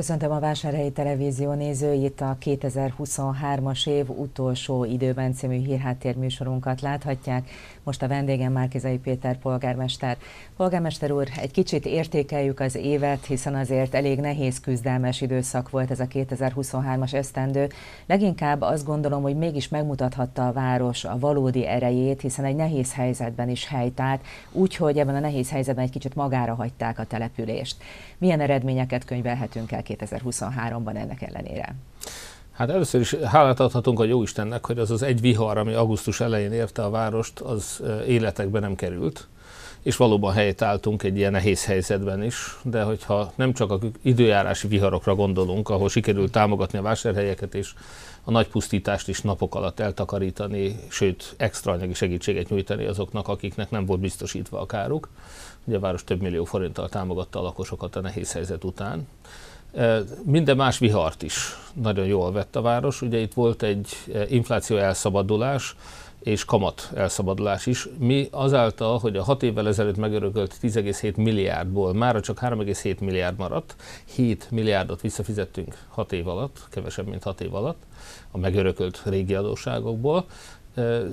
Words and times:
Köszöntöm 0.00 0.30
a 0.30 0.40
Vásárhelyi 0.40 0.90
Televízió 0.90 1.52
nézőit, 1.52 2.20
a 2.20 2.36
2023-as 2.44 3.88
év 3.88 4.10
utolsó 4.10 4.84
időben 4.84 5.32
című 5.32 5.56
hírháttér 5.56 6.16
műsorunkat 6.16 6.80
láthatják. 6.80 7.48
Most 7.90 8.02
a 8.02 8.08
vendégem 8.08 8.52
Márkizai 8.52 8.98
Péter 8.98 9.38
polgármester. 9.38 10.16
Polgármester 10.56 11.10
úr, 11.10 11.28
egy 11.36 11.50
kicsit 11.50 11.86
értékeljük 11.86 12.60
az 12.60 12.74
évet, 12.74 13.26
hiszen 13.26 13.54
azért 13.54 13.94
elég 13.94 14.20
nehéz 14.20 14.60
küzdelmes 14.60 15.20
időszak 15.20 15.70
volt 15.70 15.90
ez 15.90 16.00
a 16.00 16.06
2023-as 16.06 17.14
esztendő. 17.14 17.68
Leginkább 18.06 18.60
azt 18.60 18.84
gondolom, 18.84 19.22
hogy 19.22 19.36
mégis 19.36 19.68
megmutathatta 19.68 20.46
a 20.46 20.52
város 20.52 21.04
a 21.04 21.18
valódi 21.18 21.66
erejét, 21.66 22.20
hiszen 22.20 22.44
egy 22.44 22.56
nehéz 22.56 22.94
helyzetben 22.94 23.48
is 23.48 23.66
helytált, 23.66 24.24
úgyhogy 24.52 24.98
ebben 24.98 25.14
a 25.14 25.20
nehéz 25.20 25.50
helyzetben 25.50 25.84
egy 25.84 25.90
kicsit 25.90 26.14
magára 26.14 26.54
hagyták 26.54 26.98
a 26.98 27.04
települést. 27.04 27.76
Milyen 28.18 28.40
eredményeket 28.40 29.04
könyvelhetünk 29.04 29.72
el 29.72 29.82
2023-ban 29.84 30.96
ennek 30.96 31.22
ellenére? 31.22 31.74
Hát 32.60 32.70
először 32.70 33.00
is 33.00 33.14
hálát 33.14 33.60
adhatunk 33.60 34.00
a 34.00 34.04
Jóistennek, 34.04 34.66
hogy 34.66 34.78
az 34.78 34.90
az 34.90 35.02
egy 35.02 35.20
vihar, 35.20 35.58
ami 35.58 35.72
augusztus 35.72 36.20
elején 36.20 36.52
érte 36.52 36.84
a 36.84 36.90
várost, 36.90 37.40
az 37.40 37.82
életekbe 38.06 38.58
nem 38.58 38.74
került, 38.74 39.26
és 39.82 39.96
valóban 39.96 40.32
helyt 40.32 40.62
álltunk 40.62 41.02
egy 41.02 41.16
ilyen 41.16 41.32
nehéz 41.32 41.64
helyzetben 41.64 42.22
is, 42.22 42.56
de 42.62 42.82
hogyha 42.82 43.32
nem 43.34 43.52
csak 43.52 43.70
a 43.70 43.78
időjárási 44.02 44.68
viharokra 44.68 45.14
gondolunk, 45.14 45.68
ahol 45.68 45.88
sikerült 45.88 46.32
támogatni 46.32 46.78
a 46.78 46.82
vásárhelyeket, 46.82 47.54
és 47.54 47.72
a 48.24 48.30
nagy 48.30 48.48
pusztítást 48.48 49.08
is 49.08 49.20
napok 49.20 49.54
alatt 49.54 49.80
eltakarítani, 49.80 50.76
sőt, 50.88 51.34
extra 51.36 51.72
anyagi 51.72 51.94
segítséget 51.94 52.48
nyújtani 52.48 52.84
azoknak, 52.84 53.28
akiknek 53.28 53.70
nem 53.70 53.86
volt 53.86 54.00
biztosítva 54.00 54.60
a 54.60 54.66
káruk. 54.66 55.08
Ugye 55.64 55.76
a 55.76 55.80
város 55.80 56.04
több 56.04 56.20
millió 56.20 56.44
forinttal 56.44 56.88
támogatta 56.88 57.38
a 57.38 57.42
lakosokat 57.42 57.96
a 57.96 58.00
nehéz 58.00 58.32
helyzet 58.32 58.64
után. 58.64 59.06
Minden 60.24 60.56
más 60.56 60.78
vihart 60.78 61.22
is 61.22 61.56
nagyon 61.72 62.06
jól 62.06 62.32
vett 62.32 62.56
a 62.56 62.60
város. 62.60 63.02
Ugye 63.02 63.18
itt 63.18 63.34
volt 63.34 63.62
egy 63.62 63.88
infláció 64.28 64.76
elszabadulás, 64.76 65.76
és 66.20 66.44
kamat 66.44 66.90
elszabadulás 66.94 67.66
is. 67.66 67.88
Mi 67.98 68.28
azáltal, 68.30 68.98
hogy 68.98 69.16
a 69.16 69.22
hat 69.22 69.42
évvel 69.42 69.68
ezelőtt 69.68 69.96
megörökölt 69.96 70.58
10,7 70.62 71.16
milliárdból 71.16 71.94
már 71.94 72.20
csak 72.20 72.38
3,7 72.40 72.98
milliárd 72.98 73.38
maradt, 73.38 73.76
7 74.14 74.50
milliárdot 74.50 75.00
visszafizettünk 75.00 75.76
6 75.88 76.12
év 76.12 76.28
alatt, 76.28 76.66
kevesebb, 76.70 77.06
mint 77.06 77.22
6 77.22 77.40
év 77.40 77.54
alatt 77.54 77.82
a 78.30 78.38
megörökölt 78.38 79.02
régi 79.04 79.34
adósságokból. 79.34 80.24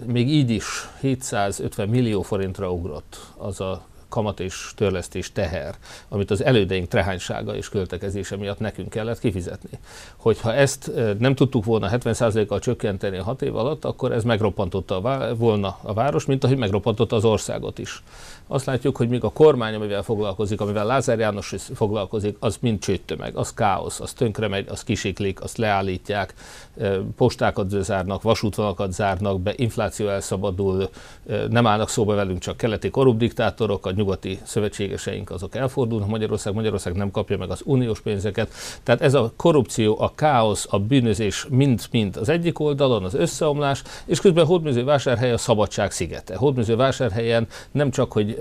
Még 0.05 0.29
így 0.29 0.49
is 0.49 0.65
750 0.99 1.89
millió 1.89 2.21
forintra 2.21 2.71
ugrott 2.71 3.19
az 3.37 3.61
a 3.61 3.85
kamat 4.09 4.39
és 4.39 4.71
törlesztés 4.75 5.31
teher, 5.31 5.75
amit 6.09 6.31
az 6.31 6.43
elődeink 6.43 6.87
trehánysága 6.87 7.55
és 7.55 7.69
költekezése 7.69 8.35
miatt 8.35 8.59
nekünk 8.59 8.89
kellett 8.89 9.19
kifizetni. 9.19 9.79
Hogyha 10.15 10.53
ezt 10.53 10.91
nem 11.19 11.35
tudtuk 11.35 11.65
volna 11.65 11.89
70%-kal 11.91 12.59
csökkenteni 12.59 13.17
a 13.17 13.35
év 13.39 13.55
alatt, 13.55 13.85
akkor 13.85 14.11
ez 14.11 14.23
megroppantotta 14.23 15.35
volna 15.35 15.77
a 15.81 15.93
város, 15.93 16.25
mint 16.25 16.43
ahogy 16.43 16.57
megroppantotta 16.57 17.15
az 17.15 17.25
országot 17.25 17.79
is. 17.79 18.03
Azt 18.47 18.65
látjuk, 18.65 18.97
hogy 18.97 19.09
míg 19.09 19.23
a 19.23 19.29
kormány, 19.29 19.73
amivel 19.73 20.03
foglalkozik, 20.03 20.61
amivel 20.61 20.85
Lázár 20.85 21.19
János 21.19 21.55
foglalkozik, 21.73 22.35
az 22.39 22.57
mind 22.61 22.79
csőttömeg, 22.79 23.35
az 23.35 23.53
káosz, 23.53 23.99
az 23.99 24.13
tönkre 24.13 24.47
megy, 24.47 24.67
az 24.69 24.83
kisiklik, 24.83 25.41
azt 25.41 25.57
leállítják, 25.57 26.33
postákat 27.15 27.69
zárnak, 27.69 28.21
vasútvalakat 28.21 28.91
zárnak 28.93 29.41
be, 29.41 29.53
infláció 29.55 30.07
elszabadul, 30.07 30.89
nem 31.49 31.67
állnak 31.67 31.89
szóba 31.89 32.15
velünk 32.15 32.39
csak 32.39 32.57
keleti 32.57 32.89
korrupt 32.89 33.17
diktátorok, 33.17 33.85
a 33.85 33.91
nyugati 33.91 34.39
szövetségeseink 34.43 35.31
azok 35.31 35.55
elfordulnak, 35.55 36.09
Magyarország, 36.09 36.53
Magyarország 36.53 36.93
nem 36.93 37.11
kapja 37.11 37.37
meg 37.37 37.49
az 37.49 37.61
uniós 37.65 38.01
pénzeket. 38.01 38.51
Tehát 38.83 39.01
ez 39.01 39.13
a 39.13 39.31
korrupció, 39.35 39.97
a 39.99 40.11
káosz, 40.15 40.67
a 40.69 40.79
bűnözés 40.79 41.45
mind-mind 41.49 42.17
az 42.17 42.29
egyik 42.29 42.59
oldalon, 42.59 43.03
az 43.03 43.13
összeomlás, 43.13 43.83
és 44.05 44.19
közben 44.19 44.45
Hódműző 44.45 44.83
vásárhely 44.83 45.31
a 45.31 45.37
szabadság 45.37 45.91
szigete. 45.91 46.35
Hódműző 46.35 46.75
vásárhelyen 46.75 47.47
nem 47.71 47.91
csak, 47.91 48.11
hogy, 48.11 48.36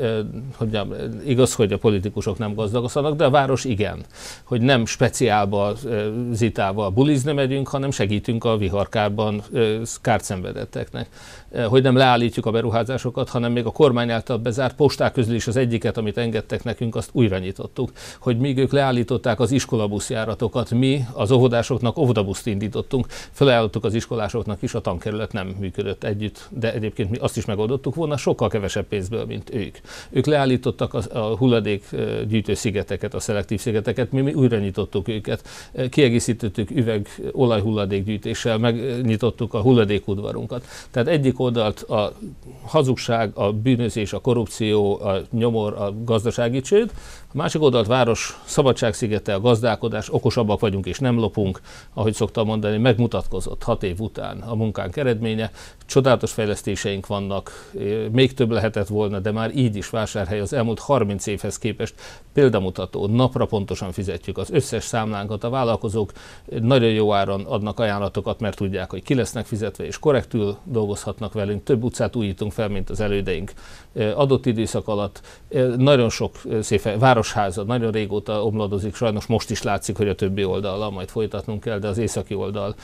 hogy 0.57 0.81
igaz, 1.27 1.55
hogy 1.55 1.73
a 1.73 1.79
politikusok 1.79 2.39
nem 2.39 2.55
gazdagoszanak, 2.55 3.17
de 3.17 3.25
a 3.25 3.31
város 3.31 3.65
igen, 3.65 4.05
hogy 4.45 4.61
nem 4.61 4.87
speciálba, 4.87 5.73
zitával 6.33 6.91
bulizni 6.91 7.33
megyünk, 7.33 7.69
hanem 7.69 7.91
segítünk 7.91 8.45
a 8.45 8.57
viharkárban 8.57 9.43
kárt 10.01 10.25
szenvedetteknek. 10.25 11.09
Hogy 11.69 11.83
nem 11.83 11.97
leállítjuk 11.97 12.47
a 12.47 12.51
beruházásokat, 12.51 13.29
hanem 13.29 13.53
még 13.53 13.67
a 13.67 13.71
kormány 13.71 14.11
által 14.11 14.39
bezárt 14.39 14.77
posták 14.77 15.13
közül 15.13 15.35
is 15.35 15.47
az 15.47 15.57
egyiket, 15.57 15.97
amit 15.97 16.19
engedtek 16.19 16.65
nekünk, 16.65 16.97
azt 16.97 17.11
újra 17.13 17.39
nyitottuk. 17.39 17.93
Hogy 18.19 18.39
míg 18.39 18.59
ők 18.59 18.73
leállították 18.73 19.41
az 19.41 19.51
iskolabuszjáratokat, 19.51 20.71
mi 20.71 21.05
az 21.13 21.31
óvodásoknak 21.31 21.99
óvodabuszt 21.99 22.47
indítottunk, 22.47 23.07
felajánlottuk 23.31 23.85
az 23.85 23.95
iskolásoknak 23.95 24.63
is, 24.63 24.75
a 24.75 24.81
tankerület 24.81 25.33
nem 25.33 25.47
működött 25.59 26.05
együtt, 26.05 26.49
de 26.51 26.73
egyébként 26.73 27.11
mi 27.11 27.17
azt 27.17 27.37
is 27.37 27.45
megoldottuk 27.45 27.95
volna 27.95 28.17
sokkal 28.17 28.49
kevesebb 28.49 28.87
pénzből, 28.87 29.25
mint 29.25 29.55
ők. 29.55 29.77
Ők 30.11 30.27
leállítottak 30.27 30.95
a, 30.95 31.19
a 31.19 31.37
hulladékgyűjtő 31.37 32.55
szigeteket, 32.55 33.15
a 33.15 33.21
szelektív 33.21 33.61
szigeteket, 33.61 34.13
mi, 34.13 34.21
mi 34.21 34.33
újra 34.33 34.59
nyitottuk 34.59 35.09
őket, 35.09 35.49
kiegészítettük 35.91 36.71
üveg 36.71 37.09
olajhulladékgyűjtéssel, 37.33 38.59
megnyitottuk 38.59 39.55
a 39.55 39.61
hulladékudvarunkat. 39.61 40.65
Tehát 40.91 41.09
egyik 41.09 41.36
oldalt 41.41 41.81
a 41.81 42.13
hazugság, 42.65 43.31
a 43.35 43.53
bűnözés, 43.53 44.13
a 44.13 44.19
korrupció, 44.19 45.01
a 45.01 45.21
nyomor, 45.31 45.73
a 45.73 45.95
gazdasági 46.05 46.61
csőd, 46.61 46.93
a 47.37 47.39
másik 47.39 47.63
oldalt 47.63 47.87
város 47.87 48.41
szabadságszigete, 48.45 49.35
a 49.35 49.41
gazdálkodás, 49.41 50.13
okosabbak 50.13 50.61
vagyunk 50.61 50.87
és 50.87 50.99
nem 50.99 51.19
lopunk, 51.19 51.61
ahogy 51.95 52.15
szoktam 52.15 52.47
mondani, 52.47 52.79
megmutatkozott 52.79 53.63
hat 53.63 53.83
év 53.83 54.01
után 54.01 54.41
a 54.41 54.55
munkánk 54.55 54.97
eredménye. 54.97 55.51
Csodálatos 55.87 56.33
fejlesztéseink 56.33 57.07
vannak, 57.07 57.71
még 58.13 58.35
több 58.35 58.51
lehetett 58.51 58.87
volna, 58.87 59.19
de 59.19 59.33
már 59.33 59.57
így 59.57 59.77
is 59.77 59.91
vásárhely 59.91 60.41
az 60.41 60.53
elmúlt 60.53 60.79
30 60.79 61.27
évhez 61.27 61.59
képest 61.59 61.95
példamutató, 62.33 63.07
napra 63.07 63.47
pontosan 63.47 63.93
fizetjük 63.93 64.39
az 64.39 64.51
összes 64.51 64.85
számlánkat, 64.85 65.45
a 65.45 65.51
vállalkozók 65.51 66.13
nagyon 66.61 66.91
jó 66.91 67.13
áron 67.13 67.45
adnak 67.45 67.81
ajánlatokat, 67.81 68.41
mert 68.41 68.57
tudják, 68.57 68.91
hogy 68.91 69.03
ki 69.03 69.15
lesznek 69.15 69.47
fizetve, 69.47 69.87
és 69.87 69.99
korrektül 69.99 70.57
dolgozhatnak 70.65 71.33
velünk. 71.33 71.63
Több 71.63 71.83
utcát 71.83 72.17
újítunk 72.17 72.53
fel, 72.53 72.69
mint 72.69 72.91
az 72.91 73.01
elődeink 73.01 73.53
adott 74.15 74.47
időszak 74.47 74.89
alatt. 74.89 75.21
Nagyon 75.77 76.11
sok 76.11 76.35
szép 76.61 76.85
városháza 77.33 77.63
nagyon 77.63 77.91
régóta 77.91 78.45
omladozik, 78.45 78.95
sajnos 78.95 79.27
most 79.27 79.51
is 79.51 79.63
látszik, 79.63 79.97
hogy 79.97 80.09
a 80.09 80.15
többi 80.15 80.45
oldalra 80.45 80.91
majd 80.91 81.09
folytatnunk 81.09 81.61
kell, 81.61 81.79
de 81.79 81.89
az 81.89 81.99
északi 81.99 82.35
oldal 82.35 82.75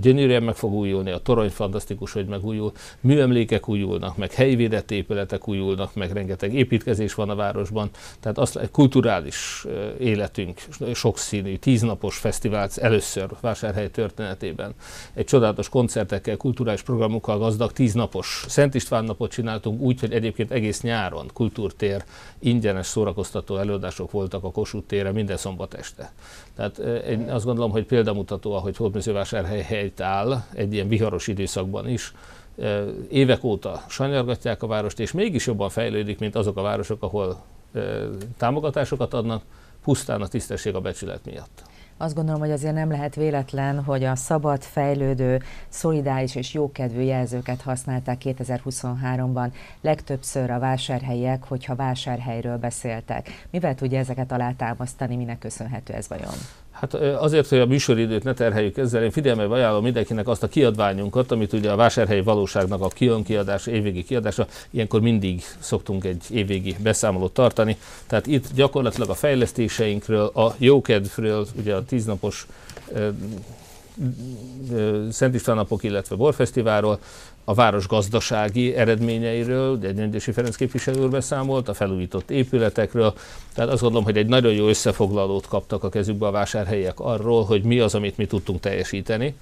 gyönyörűen 0.00 0.42
meg 0.42 0.54
fog 0.54 0.72
újulni, 0.72 1.10
a 1.10 1.18
torony 1.18 1.50
fantasztikus, 1.50 2.12
hogy 2.12 2.26
megújul, 2.26 2.72
műemlékek 3.00 3.68
újulnak, 3.68 4.16
meg 4.16 4.32
helyi 4.32 4.56
védett 4.56 4.90
épületek 4.90 5.48
újulnak, 5.48 5.94
meg 5.94 6.12
rengeteg 6.12 6.54
építkezés 6.54 7.14
van 7.14 7.30
a 7.30 7.34
városban, 7.34 7.90
tehát 8.20 8.38
azt 8.38 8.68
kulturális 8.72 9.66
életünk, 9.98 10.60
sokszínű, 10.94 11.56
tíznapos 11.56 12.16
fesztivált 12.16 12.76
először 12.76 13.28
Vásárhely 13.40 13.90
történetében. 13.90 14.74
Egy 15.14 15.24
csodálatos 15.24 15.68
koncertekkel, 15.68 16.36
kulturális 16.36 16.82
programokkal 16.82 17.38
gazdag 17.38 17.72
tíznapos 17.72 18.44
Szent 18.48 18.74
István 18.74 19.04
napot 19.04 19.30
csináltunk 19.30 19.80
úgy, 19.80 20.00
hogy 20.00 20.12
egyébként 20.12 20.50
egész 20.50 20.80
nyáron 20.80 21.30
kultúrtér, 21.32 22.04
ingyenes 22.38 22.86
szórakoztató 22.86 23.56
előadások 23.74 24.10
voltak 24.10 24.44
a 24.44 24.50
Kossuth 24.50 24.86
tére 24.86 25.12
minden 25.12 25.36
szombat 25.36 25.74
este. 25.74 26.12
Tehát 26.56 26.78
én 27.08 27.30
azt 27.30 27.44
gondolom, 27.44 27.70
hogy 27.70 27.84
példamutató, 27.84 28.52
ahogy 28.52 28.76
Hódmezővásárhely 28.76 29.62
helyt 29.62 30.00
áll 30.00 30.42
egy 30.52 30.72
ilyen 30.72 30.88
viharos 30.88 31.26
időszakban 31.26 31.88
is, 31.88 32.12
évek 33.10 33.44
óta 33.44 33.82
sanyargatják 33.88 34.62
a 34.62 34.66
várost, 34.66 35.00
és 35.00 35.12
mégis 35.12 35.46
jobban 35.46 35.68
fejlődik, 35.68 36.18
mint 36.18 36.36
azok 36.36 36.56
a 36.56 36.62
városok, 36.62 37.02
ahol 37.02 37.42
támogatásokat 38.36 39.14
adnak, 39.14 39.42
pusztán 39.84 40.22
a 40.22 40.28
tisztesség 40.28 40.74
a 40.74 40.80
becsület 40.80 41.24
miatt. 41.24 41.62
Azt 41.96 42.14
gondolom, 42.14 42.40
hogy 42.40 42.50
azért 42.50 42.74
nem 42.74 42.90
lehet 42.90 43.14
véletlen, 43.14 43.84
hogy 43.84 44.04
a 44.04 44.16
szabad, 44.16 44.62
fejlődő, 44.62 45.42
szolidáris 45.68 46.34
és 46.34 46.54
jókedvű 46.54 47.00
jelzőket 47.00 47.62
használták 47.62 48.20
2023-ban 48.24 49.52
legtöbbször 49.80 50.50
a 50.50 50.58
vásárhelyiek, 50.58 51.44
hogyha 51.44 51.74
vásárhelyről 51.74 52.56
beszéltek. 52.56 53.46
Mivel 53.50 53.74
tudja 53.74 53.98
ezeket 53.98 54.32
alátámasztani, 54.32 55.16
minek 55.16 55.38
köszönhető 55.38 55.92
ez 55.92 56.08
vajon? 56.08 56.34
Hát 56.74 56.94
azért, 56.94 57.48
hogy 57.48 57.58
a 57.58 57.66
műsoridőt 57.66 58.24
ne 58.24 58.34
terheljük 58.34 58.76
ezzel, 58.76 59.02
én 59.02 59.10
figyelme 59.10 59.44
ajánlom 59.44 59.82
mindenkinek 59.82 60.28
azt 60.28 60.42
a 60.42 60.48
kiadványunkat, 60.48 61.30
amit 61.30 61.52
ugye 61.52 61.70
a 61.70 61.76
vásárhelyi 61.76 62.20
valóságnak 62.20 62.80
a 62.80 62.88
kion 62.88 63.22
kiadása, 63.22 63.70
évvégi 63.70 64.04
kiadása, 64.04 64.46
ilyenkor 64.70 65.00
mindig 65.00 65.42
szoktunk 65.58 66.04
egy 66.04 66.24
évvégi 66.30 66.76
beszámolót 66.82 67.32
tartani. 67.34 67.76
Tehát 68.06 68.26
itt 68.26 68.46
gyakorlatilag 68.54 69.08
a 69.08 69.14
fejlesztéseinkről, 69.14 70.26
a 70.26 70.54
jókedvről, 70.58 71.46
ugye 71.58 71.74
a 71.74 71.84
tíznapos 71.84 72.46
Szent 75.10 75.34
István 75.34 75.66
illetve 75.80 76.16
Borfesztiválról, 76.16 76.98
a 77.44 77.54
város 77.54 77.86
gazdasági 77.86 78.74
eredményeiről, 78.74 79.78
egy 79.82 79.94
Gyöngyösi 79.94 80.32
Ferenc 80.32 80.56
képviselő 80.56 81.02
úr 81.02 81.10
beszámolt, 81.10 81.68
a 81.68 81.74
felújított 81.74 82.30
épületekről. 82.30 83.14
Tehát 83.54 83.70
azt 83.70 83.80
gondolom, 83.80 84.04
hogy 84.04 84.16
egy 84.16 84.26
nagyon 84.26 84.52
jó 84.52 84.68
összefoglalót 84.68 85.46
kaptak 85.46 85.84
a 85.84 85.88
kezükbe 85.88 86.26
a 86.26 86.30
vásárhelyek 86.30 87.00
arról, 87.00 87.44
hogy 87.44 87.62
mi 87.62 87.78
az, 87.78 87.94
amit 87.94 88.16
mi 88.16 88.26
tudtunk 88.26 88.60
teljesíteni 88.60 89.34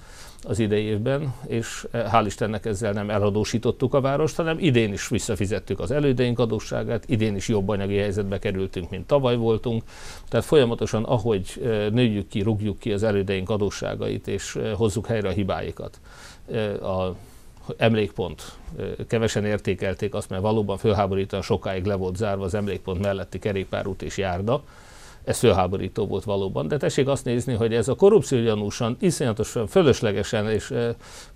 az 0.45 0.59
idei 0.59 0.85
évben, 0.85 1.35
és 1.47 1.87
eh, 1.91 2.11
hál' 2.13 2.27
Istennek 2.27 2.65
ezzel 2.65 2.93
nem 2.93 3.11
eladósítottuk 3.11 3.95
a 3.95 4.01
várost, 4.01 4.37
hanem 4.37 4.59
idén 4.59 4.93
is 4.93 5.09
visszafizettük 5.09 5.81
az 5.81 5.91
elődeink 5.91 6.39
adósságát, 6.39 7.05
idén 7.09 7.37
is 7.37 7.49
jobb 7.49 7.69
anyagi 7.69 7.97
helyzetbe 7.97 8.39
kerültünk, 8.39 8.91
mint 8.91 9.07
tavaly 9.07 9.37
voltunk. 9.37 9.83
Tehát 10.29 10.47
folyamatosan, 10.47 11.05
ahogy 11.05 11.61
eh, 11.65 11.91
nőjük 11.91 12.29
ki, 12.29 12.41
rúgjuk 12.41 12.79
ki 12.79 12.93
az 12.93 13.03
elődeink 13.03 13.51
adósságait, 13.51 14.29
és 14.29 14.57
eh, 14.57 14.73
hozzuk 14.75 15.07
helyre 15.07 15.29
a 15.29 15.33
hibáikat, 15.33 16.01
a 16.83 17.15
emlékpont. 17.77 18.43
Kevesen 19.09 19.45
értékelték 19.45 20.15
azt, 20.15 20.31
mert 20.31 20.43
valóban 20.43 20.77
fölháborítóan 20.77 21.43
sokáig 21.43 21.85
le 21.85 21.95
volt 21.95 22.17
zárva 22.17 22.45
az 22.45 22.55
emlékpont 22.55 23.01
melletti 23.01 23.39
kerékpárút 23.39 24.03
és 24.03 24.17
járda, 24.17 24.63
ez 25.25 25.39
fölháborító 25.39 26.07
volt 26.07 26.25
valóban. 26.25 26.69
De 26.69 26.77
tessék 26.77 27.09
azt 27.09 27.25
nézni, 27.25 27.55
hogy 27.55 27.75
ez 27.75 27.89
a 27.89 27.95
korrupció 27.95 28.43
gyanúsan, 28.43 28.97
iszonyatosan, 29.01 29.67
fölöslegesen 29.67 30.51
és 30.51 30.73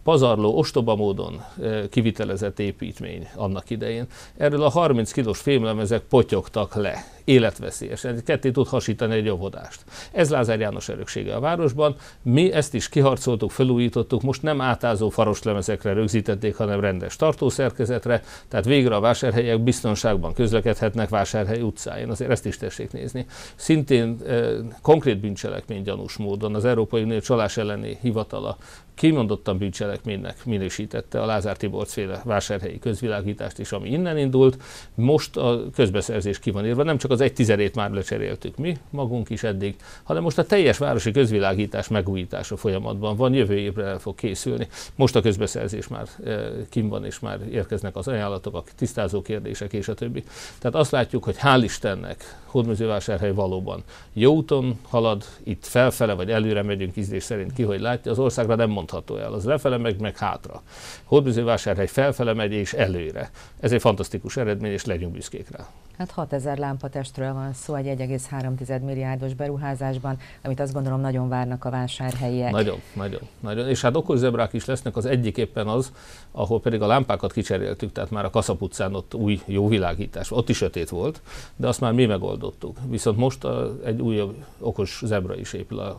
pazarló, 0.07 0.59
ostoba 0.59 0.97
módon 0.97 1.45
kivitelezett 1.91 2.59
építmény 2.59 3.29
annak 3.35 3.71
idején. 3.71 4.07
Erről 4.37 4.63
a 4.63 4.69
30 4.69 5.13
kilós 5.13 5.39
fémlemezek 5.39 6.01
potyogtak 6.01 6.75
le 6.75 7.05
életveszélyesen. 7.25 8.25
Ketté 8.25 8.51
tud 8.51 8.67
hasítani 8.67 9.15
egy 9.15 9.29
óvodást. 9.29 9.85
Ez 10.13 10.31
Lázár 10.31 10.61
János 10.61 10.89
öröksége 10.89 11.35
a 11.35 11.41
városban. 11.41 11.97
Mi 12.23 12.53
ezt 12.53 12.75
is 12.75 12.89
kiharcoltuk, 12.89 13.51
felújítottuk, 13.51 14.23
most 14.23 14.43
nem 14.43 14.61
átázó 14.61 15.09
faroslemezekre 15.09 15.93
rögzítették, 15.93 16.57
hanem 16.57 16.81
rendes 16.81 17.17
tartószerkezetre, 17.17 18.23
tehát 18.49 18.65
végre 18.65 18.95
a 18.95 19.01
vásárhelyek 19.01 19.61
biztonságban 19.61 20.33
közlekedhetnek 20.33 21.09
Vásárhely 21.09 21.61
utcáin. 21.61 22.11
Azért 22.11 22.31
ezt 22.31 22.47
is 22.47 22.57
tessék 22.57 22.93
nézni. 22.93 23.27
Szintén 23.55 24.17
eh, 24.27 24.51
konkrét 24.83 25.19
bűncselekmény 25.19 25.83
gyanús 25.83 26.17
módon 26.17 26.55
az 26.55 26.65
Európai 26.65 27.03
Unió 27.03 27.19
csalás 27.19 27.57
elleni 27.57 27.99
hivatala 28.01 28.57
kimondottan 28.97 29.59
bűncselekménynek 29.59 30.45
minősítette 30.45 31.23
a 31.23 31.27
Lázár 31.27 31.57
Tibor 31.57 31.87
féle 31.87 32.21
vásárhelyi 32.25 32.79
közvilágítást 32.79 33.59
is, 33.59 33.73
ami 33.73 33.89
innen 33.91 34.19
indult. 34.19 34.63
Most 34.95 35.37
a 35.37 35.63
közbeszerzés 35.75 36.39
ki 36.39 36.51
van 36.51 36.67
írva, 36.67 36.83
nem 36.83 36.99
csak 36.99 37.11
az 37.11 37.21
egy 37.21 37.33
tizedét 37.33 37.75
már 37.75 37.91
lecseréltük 37.91 38.57
mi, 38.57 38.77
magunk 38.91 39.31
is 39.31 39.43
eddig, 39.43 39.77
hanem 40.03 40.23
most 40.23 40.39
a 40.39 40.45
teljes 40.45 40.79
városi 40.79 41.11
közvilágítás 41.11 41.89
megújítása 41.89 42.57
folyamatban 42.57 43.17
van, 43.17 43.35
jövő 43.35 43.57
évre 43.57 43.85
el 43.85 43.99
fog 43.99 44.15
készülni. 44.15 44.69
Most 44.95 45.17
a 45.17 45.21
közbeszerzés 45.21 45.89
már 45.89 46.09
e, 46.25 46.51
kim 46.69 46.89
van, 46.89 47.05
és 47.05 47.19
már 47.19 47.41
érkeznek 47.51 47.97
az 47.97 48.09
ajánlatok, 48.09 48.55
a 48.55 48.65
tisztázó 48.77 49.23
kérdések 49.23 49.73
és 49.73 49.89
a 49.89 49.95
többi. 49.95 50.25
Tehát 50.59 50.77
azt 50.77 50.91
látjuk, 50.91 51.25
hogy 51.25 51.37
hál' 51.43 51.61
Istennek 51.63 52.37
Hódmezővásárhely 52.57 53.33
valóban 53.33 53.83
jó 54.13 54.35
úton 54.35 54.79
halad, 54.89 55.25
itt 55.43 55.67
felfele 55.67 56.13
vagy 56.13 56.31
előre 56.31 56.63
megyünk 56.63 56.97
ízlés 56.97 57.23
szerint 57.23 57.53
ki, 57.53 57.63
hogy 57.63 57.81
látja, 57.81 58.11
az 58.11 58.19
országra 58.19 58.55
nem 58.55 58.71
mondható 58.71 59.17
el, 59.17 59.33
az 59.33 59.45
lefele 59.45 59.77
meg, 59.77 60.01
meg 60.01 60.17
hátra. 60.17 60.63
Hódmezővásárhely 61.05 61.87
felfele 61.87 62.33
megy 62.33 62.53
és 62.53 62.73
előre. 62.73 63.31
Ez 63.61 63.73
egy 63.73 63.81
fantasztikus 63.81 64.37
eredmény, 64.37 64.73
és 64.73 64.85
legyünk 64.85 65.13
büszkék 65.13 65.51
rá. 65.51 65.69
Hát 65.99 66.11
6000 66.11 66.59
lámpatestről 66.59 67.33
van 67.33 67.53
szó 67.53 67.75
egy 67.75 67.87
1,3 67.87 68.81
milliárdos 68.83 69.35
beruházásban, 69.35 70.19
amit 70.43 70.61
azt 70.61 70.73
gondolom 70.73 71.01
nagyon 71.01 71.29
várnak 71.29 71.65
a 71.65 71.71
vásárhelyiek. 71.71 72.51
Nagyon, 72.51 72.81
nagyon, 72.95 73.21
nagyon. 73.41 73.69
És 73.69 73.81
hát 73.81 73.97
okos 73.97 74.19
zebrák 74.19 74.53
is 74.53 74.65
lesznek, 74.65 74.97
az 74.97 75.05
egyik 75.05 75.37
éppen 75.37 75.67
az, 75.67 75.93
ahol 76.33 76.61
pedig 76.61 76.83
a 76.83 76.87
lámpákat 76.87 77.33
kicseréltük, 77.33 77.93
tehát 77.93 78.11
már 78.11 78.25
a 78.25 78.31
Kaszap 78.31 78.63
utcán 78.63 78.95
ott 78.95 79.15
új 79.15 79.41
jó 79.45 79.69
világítás, 79.69 80.31
ott 80.31 80.49
is 80.49 80.57
sötét 80.57 80.89
volt, 80.89 81.21
de 81.57 81.69
azt 81.69 81.81
már 81.81 81.93
mi 81.93 82.07
megoldottuk. 82.07 82.77
Viszont 82.89 83.17
most 83.17 83.45
a, 83.45 83.77
egy 83.85 84.01
újabb 84.01 84.45
okos 84.59 85.03
zebra 85.05 85.37
is 85.37 85.53
épül 85.53 85.79
a 85.79 85.99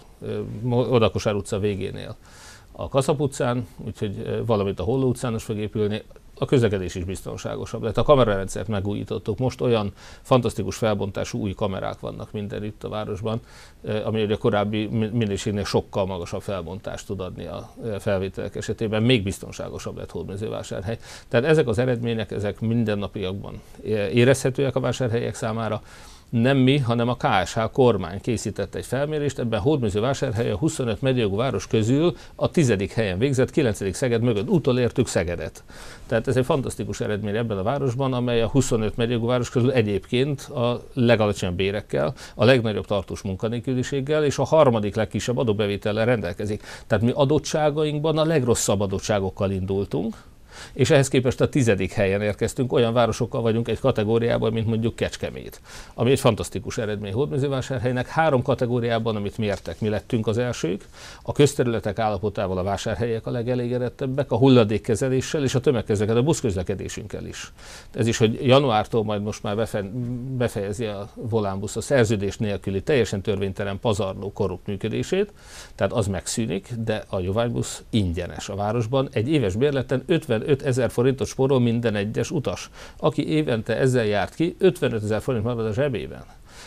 Odakosár 0.70 1.34
utca 1.34 1.60
végénél 1.60 2.16
a 2.80 2.90
Kaszap 2.90 3.20
utcán, 3.20 3.68
úgyhogy 3.78 4.44
valamit 4.46 4.80
a 4.80 4.84
Holló 4.84 5.08
utcán 5.08 5.36
is 5.36 5.44
fog 5.44 5.58
épülni, 5.58 6.04
a 6.40 6.46
közlekedés 6.46 6.96
is 6.96 7.04
biztonságosabb 7.04 7.84
lett. 7.84 7.98
A 7.98 8.04
kamerarendszert 8.04 8.68
megújítottuk. 8.68 9.38
Most 9.38 9.62
olyan 9.62 9.92
fantasztikus 10.22 10.76
felbontású 10.76 11.40
új 11.40 11.54
kamerák 11.54 12.00
vannak 12.00 12.32
minden 12.32 12.64
itt 12.64 12.84
a 12.84 12.90
városban, 12.90 13.40
ami 14.04 14.32
a 14.32 14.38
korábbi 14.38 14.86
minőségnél 15.12 15.64
sokkal 15.64 16.06
magasabb 16.06 16.42
felbontást 16.42 17.06
tud 17.06 17.20
adni 17.20 17.46
a 17.46 17.74
felvételek 18.00 18.56
esetében. 18.56 19.04
Még 19.04 19.24
biztonságosabb 19.24 19.98
lett 19.98 20.12
Hódmezővásárhely. 20.12 20.98
Tehát 21.28 21.46
ezek 21.46 21.68
az 21.68 21.78
eredmények, 21.78 22.32
ezek 22.32 22.60
mindennapiakban 22.60 23.62
érezhetőek 24.14 24.76
a 24.76 24.80
vásárhelyek 24.80 25.36
számára 25.36 25.82
nem 26.30 26.58
mi, 26.58 26.78
hanem 26.78 27.10
a 27.10 27.16
KSH 27.16 27.60
kormány 27.72 28.22
készített 28.22 28.76
egy 28.76 28.86
felmérést, 28.86 29.40
ebben 29.40 29.60
Hódműző 29.60 30.00
vásárhelye 30.00 30.54
a 30.54 30.58
25 30.58 31.02
megyőgú 31.02 31.36
város 31.36 31.68
közül 31.68 32.16
a 32.36 32.52
tizedik 32.52 32.92
helyen 32.92 33.18
végzett, 33.18 33.52
9. 33.52 33.96
Szeged 33.96 34.22
mögött 34.22 34.50
utolértük 34.50 35.08
Szegedet. 35.08 35.64
Tehát 36.08 36.28
ez 36.28 36.38
egy 36.38 36.46
fantasztikus 36.46 37.00
eredmény 37.00 37.36
ebben 37.36 37.58
a 37.58 37.64
városban, 37.64 38.14
amely 38.14 38.42
a 38.42 38.48
25 38.48 38.98
megyőgú 38.98 39.26
város 39.26 39.50
közül 39.50 39.72
egyébként 39.72 40.42
a 40.42 40.82
legalacsonyabb 40.94 41.56
bérekkel, 41.56 42.14
a 42.36 42.46
legnagyobb 42.46 42.86
tartós 42.86 43.22
munkanélküliséggel 43.22 44.26
és 44.26 44.38
a 44.38 44.44
harmadik 44.44 44.96
legkisebb 44.96 45.38
adóbevétellel 45.38 46.06
rendelkezik. 46.06 46.64
Tehát 46.88 47.04
mi 47.04 47.12
adottságainkban 47.16 48.18
a 48.18 48.26
legrosszabb 48.26 48.82
adottságokkal 48.82 49.52
indultunk, 49.52 50.16
és 50.74 50.90
ehhez 50.90 51.08
képest 51.08 51.42
a 51.42 51.50
tizedik 51.50 51.92
helyen 51.92 52.22
érkeztünk, 52.22 52.74
olyan 52.74 52.94
városokkal 52.94 53.42
vagyunk 53.42 53.68
egy 53.68 53.80
kategóriában, 53.80 54.54
mint 54.54 54.68
mondjuk 54.68 54.96
Kecskemét, 54.96 55.62
ami 55.94 56.12
egy 56.12 56.20
fantasztikus 56.20 56.78
eredmény 56.78 57.14
Hódmezővásárhelynek. 57.14 58.08
Három 58.08 58.42
kategóriában, 58.42 59.16
amit 59.16 59.38
mértek, 59.38 59.80
mi 59.80 59.90
lettünk 59.90 60.28
az 60.28 60.38
elsők, 60.38 60.86
a 61.24 61.32
közterületek 61.32 62.00
állapotával 62.00 62.58
a 62.58 62.64
vásárhelyek 62.64 63.26
a 63.26 63.32
legelégedettebbek, 63.32 64.32
a 64.32 64.38
hulladékkezeléssel 64.38 65.44
és 65.44 65.56
a 65.56 65.60
tömegközlekedés, 65.60 66.22
a 66.22 66.26
buszközlekedésünkkel 66.26 67.26
is. 67.26 67.52
Ez 67.94 68.08
is, 68.08 68.18
hogy 68.18 68.40
januártól 68.46 69.04
majd 69.04 69.22
most 69.22 69.44
már 69.44 69.56
befe- 69.56 69.92
befejezi 70.38 70.86
a 70.86 71.10
Volánbusz 71.16 71.76
a 71.76 71.82
szerződés 71.82 72.38
nélküli, 72.38 72.82
teljesen 72.82 73.22
törvénytelen 73.22 73.80
pazarló 73.80 74.32
korrupt 74.32 74.68
működését, 74.68 75.34
tehát 75.76 75.94
az 75.94 76.08
megszűnik, 76.08 76.70
de 76.86 77.04
a 77.10 77.20
Joványbusz 77.20 77.84
ingyenes 77.90 78.50
a 78.50 78.56
városban. 78.56 79.10
Egy 79.12 79.30
éves 79.30 79.56
bérleten 79.56 80.04
50 80.06 80.44
55 80.48 80.62
ezer 80.62 80.90
forintot 80.90 81.28
spórol 81.28 81.60
minden 81.60 81.96
egyes 81.96 82.32
utas. 82.32 82.70
Aki 82.98 83.28
évente 83.28 83.78
ezzel 83.78 84.06
járt 84.06 84.36
ki, 84.36 84.56
55 84.60 85.04
ezer 85.04 85.22
forint 85.22 85.44
marad 85.44 85.66
a 85.66 85.74
zsebében. 85.74 86.24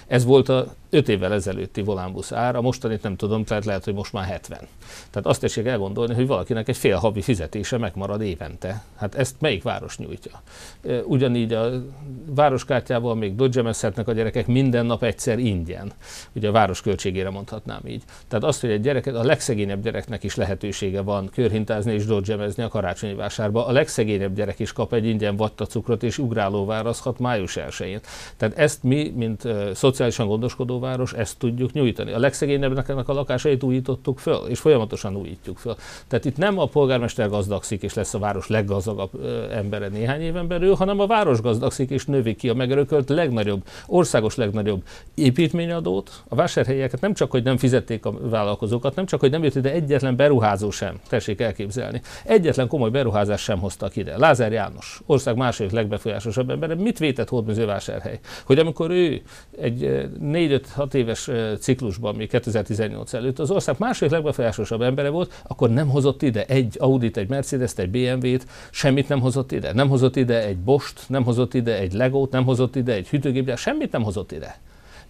Ez 0.06 0.25
volt 0.25 0.49
a 0.49 0.75
5 0.90 1.09
évvel 1.09 1.32
ezelőtti 1.32 1.82
volánbusz 1.82 2.32
ár, 2.32 2.56
a 2.56 2.61
mostanit 2.61 3.02
nem 3.02 3.16
tudom, 3.16 3.44
tehát 3.44 3.64
lehet, 3.64 3.85
hogy 3.85 3.94
most 3.94 4.12
már 4.12 4.25
70. 4.25 4.59
Tehát 5.11 5.26
azt 5.26 5.40
tessék 5.40 5.66
elgondolni, 5.66 6.14
hogy 6.14 6.26
valakinek 6.26 6.68
egy 6.68 6.76
fél 6.76 6.97
havi 6.97 7.20
fizetése 7.20 7.78
megmarad 7.78 8.20
évente. 8.20 8.82
Hát 8.97 9.14
ezt 9.14 9.35
melyik 9.38 9.62
város 9.62 9.99
nyújtja? 9.99 10.42
Ugyanígy 11.04 11.52
a 11.52 11.70
városkártyával 12.26 13.14
még 13.14 13.35
dodgemezhetnek 13.35 14.09
a 14.09 14.12
gyerekek 14.12 14.47
minden 14.47 14.87
nap 14.87 15.02
egyszer 15.02 15.38
ingyen. 15.38 15.92
Ugye 16.32 16.49
a 16.49 16.52
város 16.52 16.80
költségére 16.80 17.30
mondhatnám 17.30 17.80
így. 17.87 18.02
Tehát 18.28 18.44
azt, 18.44 18.61
hogy 18.61 18.70
egy 18.70 18.80
gyereket, 18.80 19.14
a 19.14 19.25
legszegényebb 19.25 19.82
gyereknek 19.82 20.23
is 20.23 20.35
lehetősége 20.35 21.00
van 21.00 21.30
körhintázni 21.32 21.92
és 21.92 22.06
dodgemezni 22.06 22.62
a 22.62 22.68
karácsonyi 22.68 23.14
vásárba. 23.14 23.66
A 23.66 23.73
legszegényebb 23.73 24.35
gyerek 24.35 24.59
is 24.59 24.73
kap 24.73 24.92
egy 24.92 25.06
ingyen 25.06 25.37
vattacukrot 25.37 26.02
és 26.02 26.18
ugrálóvárazhat 26.18 27.18
május 27.18 27.56
1-én. 27.61 28.00
Tehát 28.37 28.59
ezt 28.59 28.82
mi, 28.82 29.12
mint 29.16 29.44
uh, 29.44 29.73
szociálisan 29.73 30.26
gondoskodó 30.26 30.78
város, 30.80 31.12
ezt 31.12 31.38
tudjuk 31.38 31.72
nyújtani. 31.72 32.12
A 32.12 32.18
legszegényebbnek 32.18 33.08
a 33.08 33.12
lakásait 33.12 33.62
újítottuk 33.62 34.18
föl, 34.18 34.46
és 34.49 34.58
folyamatosan 34.58 35.16
újítjuk 35.16 35.58
föl. 35.58 35.75
Tehát 36.08 36.25
itt 36.25 36.37
nem 36.37 36.58
a 36.58 36.66
polgármester 36.66 37.28
gazdagszik, 37.28 37.82
és 37.82 37.94
lesz 37.94 38.14
a 38.14 38.18
város 38.18 38.46
leggazdagabb 38.46 39.10
embere 39.52 39.88
néhány 39.88 40.20
éven 40.20 40.46
belül, 40.46 40.75
hanem 40.75 41.00
a 41.00 41.06
város 41.06 41.40
gazdagszik, 41.40 41.90
és 41.90 42.04
növi 42.04 42.34
ki 42.34 42.49
a 42.49 42.54
megörökölt 42.54 43.08
legnagyobb, 43.08 43.62
országos 43.87 44.34
legnagyobb 44.34 44.82
építményadót. 45.14 46.22
A 46.28 46.34
vásárhelyeket 46.34 47.00
nem 47.00 47.14
csak, 47.14 47.30
hogy 47.30 47.42
nem 47.42 47.56
fizették 47.56 48.04
a 48.04 48.12
vállalkozókat, 48.28 48.94
nem 48.94 49.06
csak, 49.06 49.20
hogy 49.20 49.30
nem 49.30 49.42
jött 49.42 49.54
ide 49.54 49.72
egyetlen 49.72 50.16
beruházó 50.16 50.70
sem, 50.70 51.00
tessék 51.08 51.40
elképzelni. 51.40 52.00
Egyetlen 52.25 52.68
komoly 52.68 52.90
beruházás 52.90 53.42
sem 53.42 53.58
hoztak 53.58 53.96
ide. 53.96 54.18
Lázár 54.18 54.52
János, 54.52 55.00
ország 55.06 55.37
második 55.37 55.72
legbefolyásosabb 55.72 56.50
ember, 56.50 56.75
mit 56.75 56.99
vétett 56.99 57.28
Hódműzővásárhely? 57.28 58.18
Hogy 58.44 58.58
amikor 58.58 58.90
ő 58.90 59.22
egy 59.60 60.08
4-5-6 60.77 60.95
éves 60.95 61.31
ciklusban, 61.61 62.15
még 62.15 62.29
2018 62.29 63.15
előtt 63.15 63.39
az 63.39 63.50
ország 63.50 63.75
második 63.79 64.12
legbefolyásosabb 64.12 64.83
embere 64.83 65.09
volt, 65.09 65.43
akkor 65.47 65.71
nem 65.71 65.89
hozott 65.89 66.23
ide 66.23 66.45
egy 66.45 66.77
Audit, 66.79 67.17
egy 67.17 67.29
Mercedes-t, 67.29 67.79
egy 67.79 67.91
BMW-t, 67.91 68.47
semmit 68.71 69.09
nem 69.09 69.21
hozott 69.21 69.53
ide. 69.53 69.73
Nem 69.73 69.89
hozott 69.89 70.17
ide 70.17 70.45
egy 70.45 70.59
Bost, 70.59 71.05
nem 71.09 71.25
hozott 71.25 71.55
ide 71.55 71.79
egy 71.79 71.93
Legót, 71.93 72.31
nem 72.31 72.45
hozott 72.45 72.77
ide 72.77 72.93
egy 72.93 73.09
hűtőgépgyár, 73.09 73.59
semmit 73.59 73.93
nem 73.93 74.03
hozott 74.03 74.33
ide. 74.33 74.59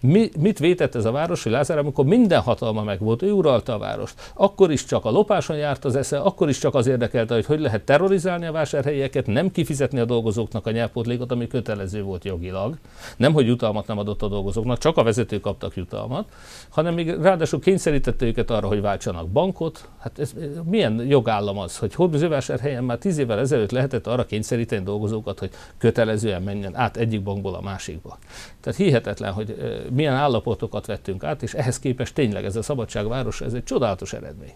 Mi, 0.01 0.29
mit 0.39 0.59
vétett 0.59 0.95
ez 0.95 1.05
a 1.05 1.11
város, 1.11 1.43
hogy 1.43 1.51
Lázár, 1.51 1.77
amikor 1.77 2.05
minden 2.05 2.41
hatalma 2.41 2.83
meg 2.83 2.99
volt, 2.99 3.21
ő 3.21 3.31
uralta 3.31 3.73
a 3.73 3.77
várost. 3.77 4.31
Akkor 4.33 4.71
is 4.71 4.85
csak 4.85 5.05
a 5.05 5.11
lopáson 5.11 5.57
járt 5.57 5.85
az 5.85 5.95
esze, 5.95 6.19
akkor 6.19 6.49
is 6.49 6.57
csak 6.57 6.75
az 6.75 6.87
érdekelte, 6.87 7.33
hogy 7.33 7.45
hogy 7.45 7.59
lehet 7.59 7.81
terrorizálni 7.85 8.45
a 8.45 8.51
vásárhelyeket, 8.51 9.27
nem 9.27 9.51
kifizetni 9.51 9.99
a 9.99 10.05
dolgozóknak 10.05 10.67
a 10.67 10.71
nyelvpótlékot, 10.71 11.31
ami 11.31 11.47
kötelező 11.47 12.03
volt 12.03 12.25
jogilag. 12.25 12.77
Nem, 13.17 13.33
hogy 13.33 13.47
jutalmat 13.47 13.87
nem 13.87 13.97
adott 13.97 14.21
a 14.21 14.27
dolgozóknak, 14.27 14.77
csak 14.77 14.97
a 14.97 15.03
vezetők 15.03 15.41
kaptak 15.41 15.75
jutalmat, 15.75 16.25
hanem 16.69 16.93
még 16.93 17.09
ráadásul 17.09 17.59
kényszerítette 17.59 18.25
őket 18.25 18.51
arra, 18.51 18.67
hogy 18.67 18.81
váltsanak 18.81 19.27
bankot. 19.27 19.87
Hát 19.99 20.19
ez, 20.19 20.33
milyen 20.63 21.05
jogállam 21.07 21.57
az, 21.57 21.77
hogy 21.77 21.95
Hódműzővásárhelyen 21.95 22.83
már 22.83 22.97
tíz 22.97 23.17
évvel 23.17 23.39
ezelőtt 23.39 23.71
lehetett 23.71 24.07
arra 24.07 24.25
kényszeríteni 24.25 24.83
dolgozókat, 24.83 25.39
hogy 25.39 25.49
kötelezően 25.77 26.41
menjen 26.41 26.75
át 26.75 26.97
egyik 26.97 27.23
bankból 27.23 27.55
a 27.55 27.61
másikba. 27.61 28.17
Tehát 28.61 28.79
hihetetlen, 28.79 29.33
hogy 29.33 29.55
milyen 29.93 30.13
állapotokat 30.13 30.85
vettünk 30.85 31.23
át, 31.23 31.43
és 31.43 31.53
ehhez 31.53 31.79
képest 31.79 32.13
tényleg 32.13 32.45
ez 32.45 32.55
a 32.55 32.61
szabadságváros, 32.61 33.41
ez 33.41 33.53
egy 33.53 33.63
csodálatos 33.63 34.13
eredmény. 34.13 34.53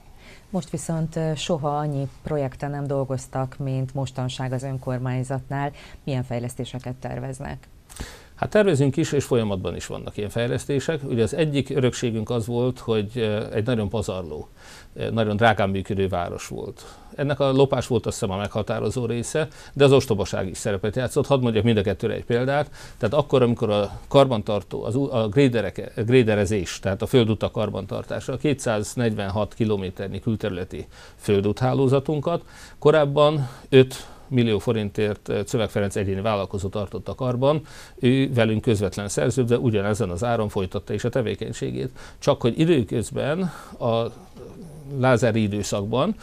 Most 0.50 0.70
viszont 0.70 1.20
soha 1.36 1.78
annyi 1.78 2.08
projekten 2.24 2.72
nem 2.72 2.88
dolgoztak, 2.88 3.58
mint 3.58 3.94
mostanság 3.94 4.52
az 4.52 4.64
önkormányzatnál. 4.64 5.72
Milyen 6.04 6.24
fejlesztéseket 6.24 6.96
terveznek? 6.96 7.68
Hát 8.36 8.50
tervezünk 8.50 8.98
is, 8.98 9.12
és 9.12 9.26
folyamatban 9.26 9.76
is 9.76 9.86
vannak 9.88 10.18
ilyen 10.18 10.30
fejlesztések. 10.30 11.04
Ugye 11.04 11.24
az 11.24 11.34
egyik 11.34 11.70
örökségünk 11.70 12.30
az 12.30 12.46
volt, 12.46 12.80
hogy 12.80 13.40
egy 13.54 13.66
nagyon 13.66 13.90
pazarló, 13.90 14.48
nagyon 15.12 15.36
drágán 15.36 15.70
működő 15.70 16.08
város 16.08 16.48
volt. 16.48 16.98
Ennek 17.16 17.40
a 17.40 17.52
lopás 17.52 17.88
volt 17.88 18.06
azt 18.06 18.20
hiszem 18.20 18.36
a 18.36 18.38
meghatározó 18.38 19.06
része, 19.06 19.48
de 19.74 19.84
az 19.84 19.92
ostobaság 19.92 20.48
is 20.48 20.58
szerepet 20.58 20.96
játszott. 20.96 21.28
Hadd 21.28 21.42
mondjak 21.42 21.64
mind 21.64 21.78
a 21.78 21.82
kettőre 21.82 22.14
egy 22.14 22.26
példát. 22.26 22.70
Tehát 22.98 23.16
akkor, 23.16 23.42
amikor 23.42 23.70
a 23.70 24.00
karbantartó, 24.08 24.84
az, 24.84 24.96
a 24.96 25.30
gréderezés, 26.06 26.80
tehát 26.80 27.02
a 27.02 27.06
földutak 27.06 27.52
karbantartása, 27.52 28.34
a 28.34 28.38
246 28.38 29.54
kilométernyi 29.54 30.20
külterületi 30.20 30.88
földúthálózatunkat 31.16 32.44
korábban 32.80 33.50
5 33.70 34.08
millió 34.28 34.60
forintért 34.60 35.32
Szöveg 35.46 35.70
Ferenc 35.70 35.96
egyéni 35.96 36.22
vállalkozó 36.22 36.68
tartott 36.68 37.08
a 37.08 37.16
karban, 37.16 37.62
ő 38.00 38.34
velünk 38.34 38.62
közvetlen 38.62 39.08
szerződve 39.08 39.58
ugyanezen 39.58 40.10
az 40.10 40.24
áron 40.24 40.50
folytatta 40.50 40.94
is 40.94 41.04
a 41.04 41.10
tevékenységét. 41.10 41.90
Csak 42.20 42.42
hogy 42.42 42.60
időközben 42.60 43.52
a 43.80 44.12
lázári 45.00 45.42
időszakban 45.42 46.16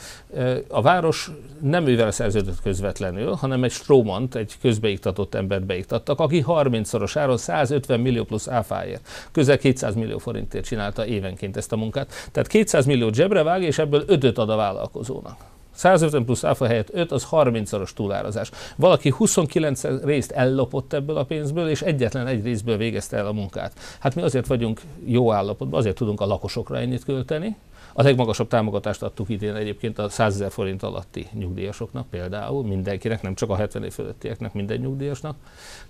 a 0.68 0.82
város 0.82 1.30
nem 1.60 1.86
ővel 1.86 2.10
szerződött 2.10 2.62
közvetlenül, 2.62 3.32
hanem 3.32 3.64
egy 3.64 3.70
strómant, 3.70 4.34
egy 4.34 4.52
közbeiktatott 4.60 5.34
embert 5.34 5.66
beiktattak, 5.66 6.20
aki 6.20 6.44
30-szoros 6.46 7.16
áron 7.16 7.36
150 7.36 8.00
millió 8.00 8.24
plusz 8.24 8.48
áfáért, 8.48 9.08
közel 9.32 9.58
200 9.58 9.94
millió 9.94 10.18
forintért 10.18 10.64
csinálta 10.64 11.06
évenként 11.06 11.56
ezt 11.56 11.72
a 11.72 11.76
munkát. 11.76 12.12
Tehát 12.32 12.48
200 12.48 12.86
millió 12.86 13.12
zsebre 13.12 13.42
vág, 13.42 13.62
és 13.62 13.78
ebből 13.78 14.04
5 14.06 14.38
ad 14.38 14.50
a 14.50 14.56
vállalkozónak. 14.56 15.36
150 15.74 16.24
plusz 16.24 16.44
áfa 16.44 16.66
helyett 16.66 16.88
5, 16.92 17.12
az 17.12 17.26
30-szoros 17.30 17.92
túlárazás. 17.92 18.50
Valaki 18.76 19.08
29 19.10 19.82
részt 20.04 20.30
ellopott 20.30 20.92
ebből 20.92 21.16
a 21.16 21.24
pénzből, 21.24 21.68
és 21.68 21.82
egyetlen 21.82 22.26
egy 22.26 22.44
részből 22.44 22.76
végezte 22.76 23.16
el 23.16 23.26
a 23.26 23.32
munkát. 23.32 23.72
Hát 23.98 24.14
mi 24.14 24.22
azért 24.22 24.46
vagyunk 24.46 24.80
jó 25.04 25.32
állapotban, 25.32 25.78
azért 25.78 25.96
tudunk 25.96 26.20
a 26.20 26.26
lakosokra 26.26 26.78
ennyit 26.78 27.04
költeni, 27.04 27.56
a 27.92 28.02
legmagasabb 28.02 28.48
támogatást 28.48 29.02
adtuk 29.02 29.28
idén 29.28 29.54
egyébként 29.54 29.98
a 29.98 30.08
100 30.08 30.34
ezer 30.34 30.50
forint 30.50 30.82
alatti 30.82 31.26
nyugdíjasoknak 31.32 32.06
például, 32.10 32.64
mindenkinek, 32.64 33.22
nem 33.22 33.34
csak 33.34 33.50
a 33.50 33.56
70 33.56 33.84
év 33.84 33.92
fölöttieknek, 33.92 34.52
minden 34.52 34.78
nyugdíjasnak. 34.78 35.36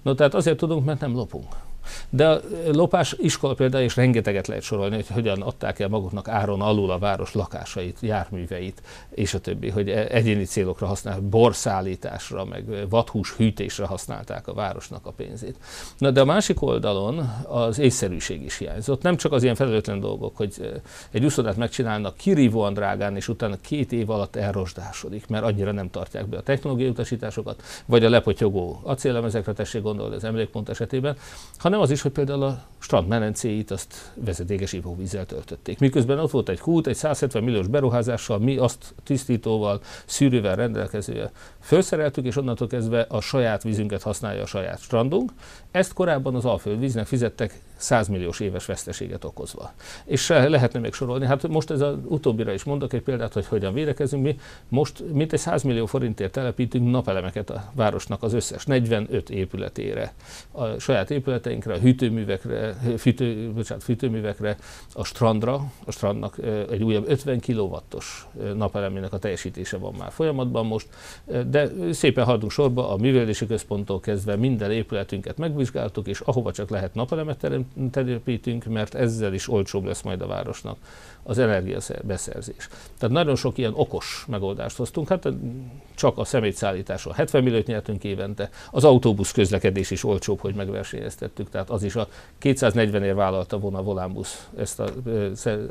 No, 0.02 0.14
tehát 0.14 0.34
azért 0.34 0.56
tudunk, 0.56 0.84
mert 0.84 1.00
nem 1.00 1.14
lopunk. 1.14 1.46
De 2.10 2.28
a 2.28 2.40
lopás 2.72 3.16
iskola 3.18 3.54
például, 3.54 3.84
és 3.84 3.96
rengeteget 3.96 4.46
lehet 4.46 4.62
sorolni, 4.62 4.94
hogy 4.94 5.06
hogyan 5.06 5.42
adták 5.42 5.78
el 5.78 5.88
maguknak 5.88 6.28
áron 6.28 6.60
alul 6.60 6.90
a 6.90 6.98
város 6.98 7.34
lakásait, 7.34 7.98
járműveit, 8.00 8.82
és 9.10 9.34
a 9.34 9.40
többi, 9.40 9.68
hogy 9.68 9.88
e- 9.88 10.06
egyéni 10.10 10.44
célokra 10.44 10.86
használják, 10.86 11.22
borszállításra, 11.24 12.44
meg 12.44 12.64
vadhús 12.88 13.32
hűtésre 13.32 13.86
használták 13.86 14.48
a 14.48 14.54
városnak 14.54 15.06
a 15.06 15.10
pénzét. 15.10 15.56
Na 15.98 16.10
de 16.10 16.20
a 16.20 16.24
másik 16.24 16.62
oldalon 16.62 17.18
az 17.48 17.78
észszerűség 17.78 18.42
is 18.42 18.58
hiányzott. 18.58 19.02
Nem 19.02 19.16
csak 19.16 19.32
az 19.32 19.42
ilyen 19.42 19.54
felelőtlen 19.54 20.00
dolgok, 20.00 20.36
hogy 20.36 20.80
egy 21.10 21.24
úszodát 21.24 21.56
megcsinálnak 21.56 22.16
kirívóan 22.16 22.74
drágán, 22.74 23.16
és 23.16 23.28
utána 23.28 23.56
két 23.60 23.92
év 23.92 24.10
alatt 24.10 24.36
elrosdásodik, 24.36 25.26
mert 25.26 25.44
annyira 25.44 25.72
nem 25.72 25.90
tartják 25.90 26.26
be 26.26 26.36
a 26.36 26.42
technológiai 26.42 26.88
utasításokat, 26.88 27.62
vagy 27.86 28.04
a 28.04 28.08
lepotyogó 28.08 28.80
acélemezekre 28.82 29.52
tessék 29.52 29.82
gondolni 29.82 30.14
az 30.14 30.24
emlékpont 30.24 30.68
esetében, 30.68 31.16
hanem 31.58 31.71
az 31.80 31.90
is, 31.90 32.02
hogy 32.02 32.12
például 32.12 32.42
a 32.42 32.62
strand 32.78 33.08
menencéit 33.08 33.70
azt 33.70 34.12
vezetékes 34.14 34.72
ivóvízzel 34.72 35.26
töltötték. 35.26 35.78
Miközben 35.78 36.18
ott 36.18 36.30
volt 36.30 36.48
egy 36.48 36.60
kút, 36.60 36.86
egy 36.86 36.96
170 36.96 37.42
milliós 37.42 37.66
beruházással, 37.66 38.38
mi 38.38 38.56
azt 38.56 38.94
tisztítóval, 39.04 39.80
szűrővel 40.06 40.56
rendelkező 40.56 41.30
felszereltük, 41.60 42.24
és 42.24 42.36
onnantól 42.36 42.66
kezdve 42.66 43.06
a 43.08 43.20
saját 43.20 43.62
vízünket 43.62 44.02
használja 44.02 44.42
a 44.42 44.46
saját 44.46 44.80
strandunk. 44.80 45.32
Ezt 45.70 45.92
korábban 45.92 46.34
az 46.34 46.44
Alföld 46.44 46.78
víznek 46.78 47.06
fizettek 47.06 47.60
100 47.82 48.08
milliós 48.08 48.40
éves 48.40 48.64
veszteséget 48.64 49.24
okozva. 49.24 49.72
És 50.04 50.28
lehetne 50.28 50.78
még 50.80 50.92
sorolni. 50.92 51.26
Hát 51.26 51.48
most 51.48 51.70
ez 51.70 51.80
az 51.80 51.94
utóbbira 52.04 52.52
is 52.52 52.64
mondok 52.64 52.92
egy 52.92 53.02
példát, 53.02 53.32
hogy 53.32 53.46
hogyan 53.46 53.74
védekezünk. 53.74 54.22
Mi 54.22 54.38
most 54.68 55.04
mintegy 55.12 55.38
100 55.38 55.62
millió 55.62 55.86
forintért 55.86 56.32
telepítünk 56.32 56.90
napelemeket 56.90 57.50
a 57.50 57.64
városnak 57.74 58.22
az 58.22 58.32
összes 58.32 58.64
45 58.64 59.30
épületére. 59.30 60.12
A 60.50 60.78
saját 60.78 61.10
épületeinkre, 61.10 61.74
a 61.74 61.78
hűtőművekre, 61.78 62.76
fűtő, 62.98 63.52
bocsánat, 63.54 63.84
fűtőművekre, 63.84 64.56
a 64.92 65.04
strandra, 65.04 65.72
a 65.84 65.90
strandnak 65.90 66.36
egy 66.70 66.82
újabb 66.82 67.04
50 67.08 67.40
kW-os 67.40 68.26
napelemének 68.54 69.12
a 69.12 69.18
teljesítése 69.18 69.76
van 69.76 69.94
már 69.98 70.12
folyamatban 70.12 70.66
most, 70.66 70.88
de 71.50 71.68
szépen 71.92 72.24
haladunk 72.24 72.50
sorba, 72.50 72.90
a 72.90 72.96
művelési 72.96 73.46
központtól 73.46 74.00
kezdve 74.00 74.36
minden 74.36 74.70
épületünket 74.70 75.38
megvizsgáltuk, 75.38 76.06
és 76.06 76.20
ahova 76.20 76.52
csak 76.52 76.70
lehet 76.70 76.94
napelemet 76.94 77.38
telepítünk, 77.90 78.64
mert 78.64 78.94
ezzel 78.94 79.34
is 79.34 79.48
olcsóbb 79.48 79.84
lesz 79.84 80.02
majd 80.02 80.20
a 80.20 80.26
városnak 80.26 80.76
az 81.22 81.38
energiabeszerzés. 81.38 82.68
Tehát 82.98 83.14
nagyon 83.14 83.36
sok 83.36 83.58
ilyen 83.58 83.72
okos 83.74 84.24
megoldást 84.28 84.76
hoztunk, 84.76 85.08
hát 85.08 85.28
csak 85.94 86.18
a 86.18 86.24
szemétszállításról 86.24 87.14
70 87.14 87.42
milliót 87.42 87.66
nyertünk 87.66 88.04
évente, 88.04 88.48
az 88.70 88.84
autóbusz 88.84 89.32
közlekedés 89.32 89.90
is 89.90 90.04
olcsóbb, 90.04 90.40
hogy 90.40 90.54
megversenyeztettük, 90.54 91.50
tehát 91.50 91.70
az 91.70 91.82
is 91.82 91.96
a 91.96 92.08
240 92.38 93.02
ér 93.02 93.14
vállalta 93.14 93.58
volna 93.58 93.82
Volánbusz 93.82 94.48
ezt 94.56 94.80
a, 94.80 94.84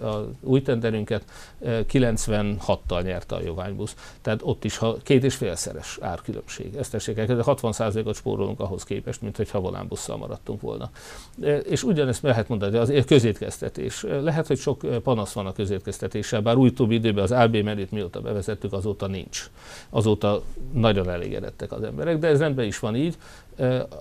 a 0.07 0.27
új 0.41 0.61
tenderünket, 0.61 1.23
96-tal 1.63 3.03
nyerte 3.03 3.35
a 3.35 3.41
Joványbusz, 3.41 3.95
tehát 4.21 4.39
ott 4.43 4.63
is 4.63 4.77
ha 4.77 4.97
két 5.03 5.23
és 5.23 5.35
félszeres 5.35 5.97
árkülönbség. 6.01 6.75
Ezt 6.75 6.91
tessék 6.91 7.17
el, 7.17 7.25
60%-ot 7.27 8.15
spórolunk 8.15 8.59
ahhoz 8.59 8.83
képest, 8.83 9.21
mint 9.21 9.37
hogyha 9.37 9.59
Volánbusszal 9.59 10.17
maradtunk 10.17 10.61
volna. 10.61 10.89
És 11.63 11.83
ugyanezt 11.83 12.21
lehet 12.21 12.47
mondani, 12.47 12.77
az 12.77 12.93
közétkeztetés. 13.05 14.05
Lehet, 14.21 14.47
hogy 14.47 14.57
sok 14.57 14.79
panasz 15.03 15.33
van 15.33 15.40
a 15.45 15.51
közétkeztetéssel, 15.51 16.41
bár 16.41 16.55
utóbbi 16.55 16.95
időben 16.95 17.23
az 17.23 17.31
AB 17.31 17.55
menüt 17.55 17.91
mióta 17.91 18.21
bevezettük, 18.21 18.73
azóta 18.73 19.07
nincs. 19.07 19.49
Azóta 19.89 20.41
nagyon 20.73 21.09
elégedettek 21.09 21.71
az 21.71 21.83
emberek, 21.83 22.17
de 22.17 22.27
ez 22.27 22.39
rendben 22.39 22.65
is 22.65 22.79
van 22.79 22.95
így. 22.95 23.17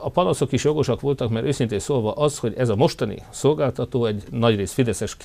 A 0.02 0.11
panaszok 0.11 0.52
is 0.52 0.64
jogosak 0.64 1.00
voltak, 1.00 1.31
mert 1.31 1.47
őszintén 1.47 1.79
szólva 1.79 2.12
az, 2.12 2.38
hogy 2.38 2.55
ez 2.57 2.69
a 2.69 2.76
mostani 2.76 3.23
szolgáltató 3.31 4.05
egy 4.05 4.23
nagyrészt 4.31 4.73
Fideszes, 4.73 5.17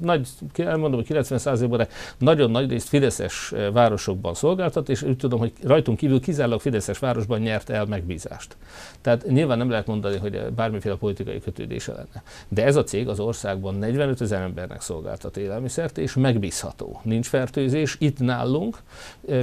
nagy, 0.00 0.28
elmondom, 0.56 1.04
hogy 1.06 1.16
90%-ban, 1.16 1.78
de 1.78 1.88
nagyon 2.18 2.50
nagy 2.50 2.70
részt 2.70 2.88
Fideszes 2.88 3.52
városokban 3.72 4.34
szolgáltat, 4.34 4.88
és 4.88 5.02
úgy 5.02 5.16
tudom, 5.16 5.38
hogy 5.38 5.52
rajtunk 5.62 5.98
kívül 5.98 6.20
kizárólag 6.20 6.60
Fideszes 6.60 6.98
városban 6.98 7.40
nyert 7.40 7.70
el 7.70 7.84
megbízást. 7.84 8.56
Tehát 9.00 9.26
nyilván 9.26 9.58
nem 9.58 9.70
lehet 9.70 9.86
mondani, 9.86 10.16
hogy 10.16 10.42
bármiféle 10.56 10.94
politikai 10.94 11.40
kötődése 11.40 11.92
lenne. 11.92 12.22
De 12.48 12.64
ez 12.64 12.76
a 12.76 12.84
cég 12.84 13.08
az 13.08 13.20
országban 13.20 13.74
45 13.74 14.20
ezer 14.20 14.42
embernek 14.42 14.80
szolgáltat 14.80 15.36
élelmiszert, 15.36 15.98
és 15.98 16.14
megbízható. 16.14 17.00
Nincs 17.02 17.26
fertőzés 17.26 17.96
itt 17.98 18.18
nálunk, 18.18 18.78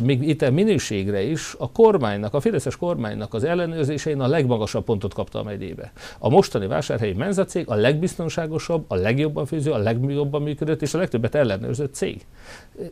még 0.04 0.28
itt 0.28 0.42
a 0.42 0.52
minőségre 0.52 1.22
is 1.22 1.56
a 1.58 1.72
kormánynak, 1.72 2.34
a 2.34 2.40
Fideszes 2.40 2.76
kormánynak 2.76 3.34
az 3.34 3.44
ellenőrzésein 3.44 4.21
a 4.22 4.28
legmagasabb 4.28 4.84
pontot 4.84 5.14
kapta 5.14 5.40
a 5.40 5.44
megyébe. 5.44 5.92
A 6.20 6.30
mostani 6.30 6.68
vásárhelyi 6.68 7.14
menzacég 7.14 7.70
a 7.70 7.76
legbiztonságosabb, 7.76 8.86
a 8.88 8.96
legjobban 8.96 9.46
főző, 9.46 9.72
a 9.72 9.78
legjobban 9.78 10.42
működött 10.42 10.82
és 10.82 10.94
a 10.94 10.98
legtöbbet 10.98 11.36
ellenőrzött 11.36 11.94
cég. 11.94 12.26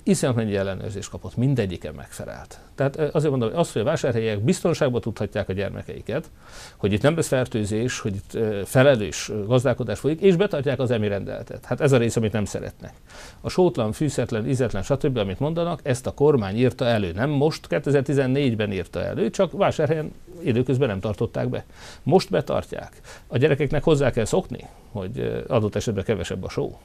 Iszonyat 0.03 0.36
mennyi 0.36 0.55
ellenőrzést 0.55 1.09
kapott, 1.09 1.38
mindegyiken 1.38 1.93
megfelelt. 1.93 2.59
Tehát 2.75 2.95
azért 2.98 3.29
mondom, 3.29 3.50
hogy 3.50 3.59
az, 3.59 3.71
hogy 3.71 3.81
a 3.81 3.86
vásárhelyek 3.86 4.39
biztonságban 4.39 5.01
tudhatják 5.01 5.50
a 5.50 5.53
gyermekeiket, 5.53 6.29
hogy 6.77 6.93
itt 6.93 7.01
nem 7.01 7.15
lesz 7.15 7.27
fertőzés, 7.27 8.00
hogy 8.00 8.15
itt 8.15 8.38
felelős 8.65 9.31
gazdálkodás 9.48 10.00
folyik, 10.00 10.21
és 10.21 10.36
betartják 10.36 10.79
az 10.79 10.91
emi 10.91 11.07
rendeletet. 11.07 11.65
Hát 11.65 11.81
ez 11.81 11.91
a 11.91 11.98
rész, 11.98 12.15
amit 12.15 12.31
nem 12.31 12.45
szeretnek. 12.45 12.93
A 13.41 13.50
sótlan, 13.50 13.91
fűszetlen, 13.91 14.48
ízetlen, 14.48 14.83
stb., 14.83 15.17
amit 15.17 15.39
mondanak, 15.39 15.79
ezt 15.83 16.07
a 16.07 16.12
kormány 16.12 16.57
írta 16.57 16.86
elő. 16.86 17.12
Nem 17.12 17.29
most, 17.29 17.67
2014-ben 17.69 18.71
írta 18.71 19.03
elő, 19.03 19.29
csak 19.29 19.51
vásárhelyen 19.51 20.12
időközben 20.43 20.88
nem 20.88 21.00
tart 21.00 21.18
tartották 21.19 21.49
be. 21.49 21.65
Most 22.03 22.29
betartják. 22.29 23.01
A 23.27 23.38
gyerekeknek 23.38 23.83
hozzá 23.83 24.11
kell 24.11 24.25
szokni, 24.25 24.67
hogy 24.91 25.43
adott 25.47 25.75
esetben 25.75 26.03
kevesebb 26.03 26.43
a 26.43 26.49
só. 26.49 26.77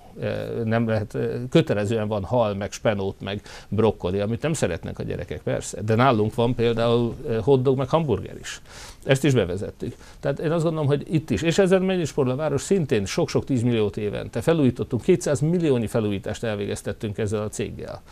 Nem 0.65 0.89
lehet, 0.89 1.19
kötelezően 1.51 2.09
van 2.09 2.25
hal, 2.25 2.55
meg 2.55 2.73
spenót, 2.73 3.21
meg 3.21 3.41
brokkoli, 3.69 4.21
amit 4.21 4.43
nem 4.43 4.53
szeretnek 4.53 4.99
a 4.99 5.03
gyerekek, 5.03 5.43
persze. 5.43 5.83
De 5.83 5.95
nálunk 5.95 6.35
van 6.35 6.55
például 6.55 7.15
hotdog, 7.43 7.77
meg 7.79 7.89
hamburger 7.89 8.37
is. 8.41 8.61
Ezt 9.05 9.25
is 9.25 9.35
bevezettük. 9.35 9.95
Tehát 10.21 10.39
én 10.39 10.51
azt 10.51 10.63
gondolom, 10.63 10.87
hogy 10.87 11.15
itt 11.15 11.31
is, 11.31 11.43
és 11.43 11.59
ezen 11.59 11.83
Megyisporla 11.83 12.37
város 12.37 12.63
szintén 12.63 13.05
sok-sok 13.05 13.45
tízmilliót 13.45 13.97
évente 13.97 14.41
felújítottunk, 14.41 15.03
200 15.03 15.41
milliónyi 15.41 15.87
felújítást 15.87 16.45
elvégeztettünk 16.45 17.19
ezzel 17.19 17.43
a 17.43 17.49
céggel 17.49 18.03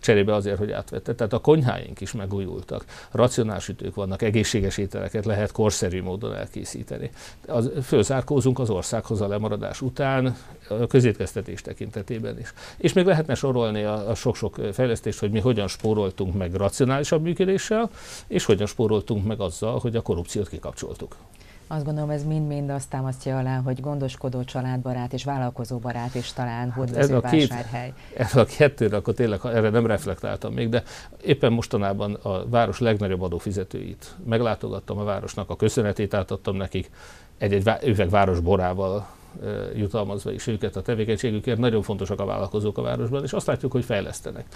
cserébe 0.00 0.34
azért, 0.34 0.58
hogy 0.58 0.70
átvette. 0.70 1.14
Tehát 1.14 1.32
a 1.32 1.38
konyháink 1.38 2.00
is 2.00 2.12
megújultak, 2.12 2.84
racionális 3.10 3.68
ütők 3.68 3.94
vannak, 3.94 4.22
egészséges 4.22 4.78
ételeket 4.78 5.24
lehet 5.24 5.52
korszerű 5.52 6.02
módon 6.02 6.34
elkészíteni. 6.34 7.10
Az, 7.46 7.70
fölzárkózunk 7.82 8.58
az 8.58 8.70
országhoz 8.70 9.20
a 9.20 9.28
lemaradás 9.28 9.80
után, 9.80 10.36
a 10.68 10.86
közétkeztetés 10.86 11.62
tekintetében 11.62 12.38
is. 12.38 12.52
És 12.76 12.92
még 12.92 13.04
lehetne 13.04 13.34
sorolni 13.34 13.82
a 13.82 14.14
sok-sok 14.14 14.56
fejlesztést, 14.72 15.18
hogy 15.18 15.30
mi 15.30 15.40
hogyan 15.40 15.68
spóroltunk 15.68 16.34
meg 16.34 16.54
racionálisabb 16.54 17.22
működéssel, 17.22 17.90
és 18.26 18.44
hogyan 18.44 18.66
spóroltunk 18.66 19.26
meg 19.26 19.40
azzal, 19.40 19.78
hogy 19.78 19.96
a 19.96 20.02
korrupciót 20.02 20.48
kikapcsoltuk. 20.48 21.16
Azt 21.72 21.84
gondolom, 21.84 22.10
ez 22.10 22.24
mind-mind 22.24 22.70
azt 22.70 22.88
támasztja 22.88 23.38
alá, 23.38 23.60
hogy 23.60 23.80
gondoskodó 23.80 24.44
családbarát 24.44 25.12
és 25.12 25.24
vállalkozóbarát 25.24 26.14
is 26.14 26.32
talán 26.32 26.70
hódvező 26.70 27.20
vásárhely. 27.20 27.92
Ez 28.16 28.36
a 28.36 28.44
kettőre, 28.44 28.96
akkor 28.96 29.14
tényleg 29.14 29.40
erre 29.44 29.70
nem 29.70 29.86
reflektáltam 29.86 30.52
még, 30.52 30.68
de 30.68 30.82
éppen 31.24 31.52
mostanában 31.52 32.14
a 32.14 32.48
város 32.48 32.78
legnagyobb 32.78 33.22
adófizetőit 33.22 34.16
meglátogattam 34.24 34.98
a 34.98 35.04
városnak, 35.04 35.50
a 35.50 35.56
köszönetét 35.56 36.14
átadtam 36.14 36.56
nekik, 36.56 36.90
egy-egy 37.38 37.70
üveg 37.84 38.10
város 38.10 38.40
borával 38.40 39.06
jutalmazva 39.76 40.32
is 40.32 40.46
őket 40.46 40.76
a 40.76 40.82
tevékenységükért. 40.82 41.58
Nagyon 41.58 41.82
fontosak 41.82 42.20
a 42.20 42.24
vállalkozók 42.24 42.78
a 42.78 42.82
városban, 42.82 43.22
és 43.22 43.32
azt 43.32 43.46
látjuk, 43.46 43.72
hogy 43.72 43.84
fejlesztenek. 43.84 44.46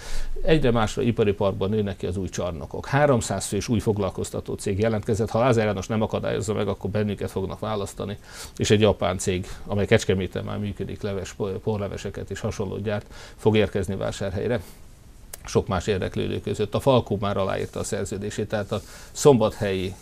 Egyre 0.41 0.71
másra 0.71 1.01
ipari 1.01 1.33
parkban 1.33 1.69
nőnek 1.69 1.97
ki 1.97 2.05
az 2.05 2.17
új 2.17 2.29
csarnokok. 2.29 2.85
300 2.85 3.45
fős 3.45 3.67
új 3.67 3.79
foglalkoztató 3.79 4.53
cég 4.53 4.79
jelentkezett. 4.79 5.29
Ha 5.29 5.39
Lázár 5.39 5.65
János 5.65 5.87
nem 5.87 6.01
akadályozza 6.01 6.53
meg, 6.53 6.67
akkor 6.67 6.89
bennünket 6.89 7.31
fognak 7.31 7.59
választani. 7.59 8.17
És 8.55 8.69
egy 8.69 8.81
japán 8.81 9.17
cég, 9.17 9.47
amely 9.65 9.85
Kecskeméten 9.85 10.43
már 10.43 10.57
működik, 10.57 11.01
leves, 11.01 11.35
porleveseket 11.63 12.29
és 12.29 12.39
hasonló 12.39 12.77
gyárt, 12.77 13.13
fog 13.35 13.55
érkezni 13.55 13.95
vásárhelyre 13.95 14.61
sok 15.47 15.67
más 15.67 15.87
érdeklődő 15.87 16.41
között. 16.41 16.75
A 16.75 16.79
Falkó 16.79 17.17
már 17.19 17.37
aláírta 17.37 17.79
a 17.79 17.83
szerződését, 17.83 18.47
tehát 18.47 18.71
a 18.71 18.81
szombathelyi 19.11 19.95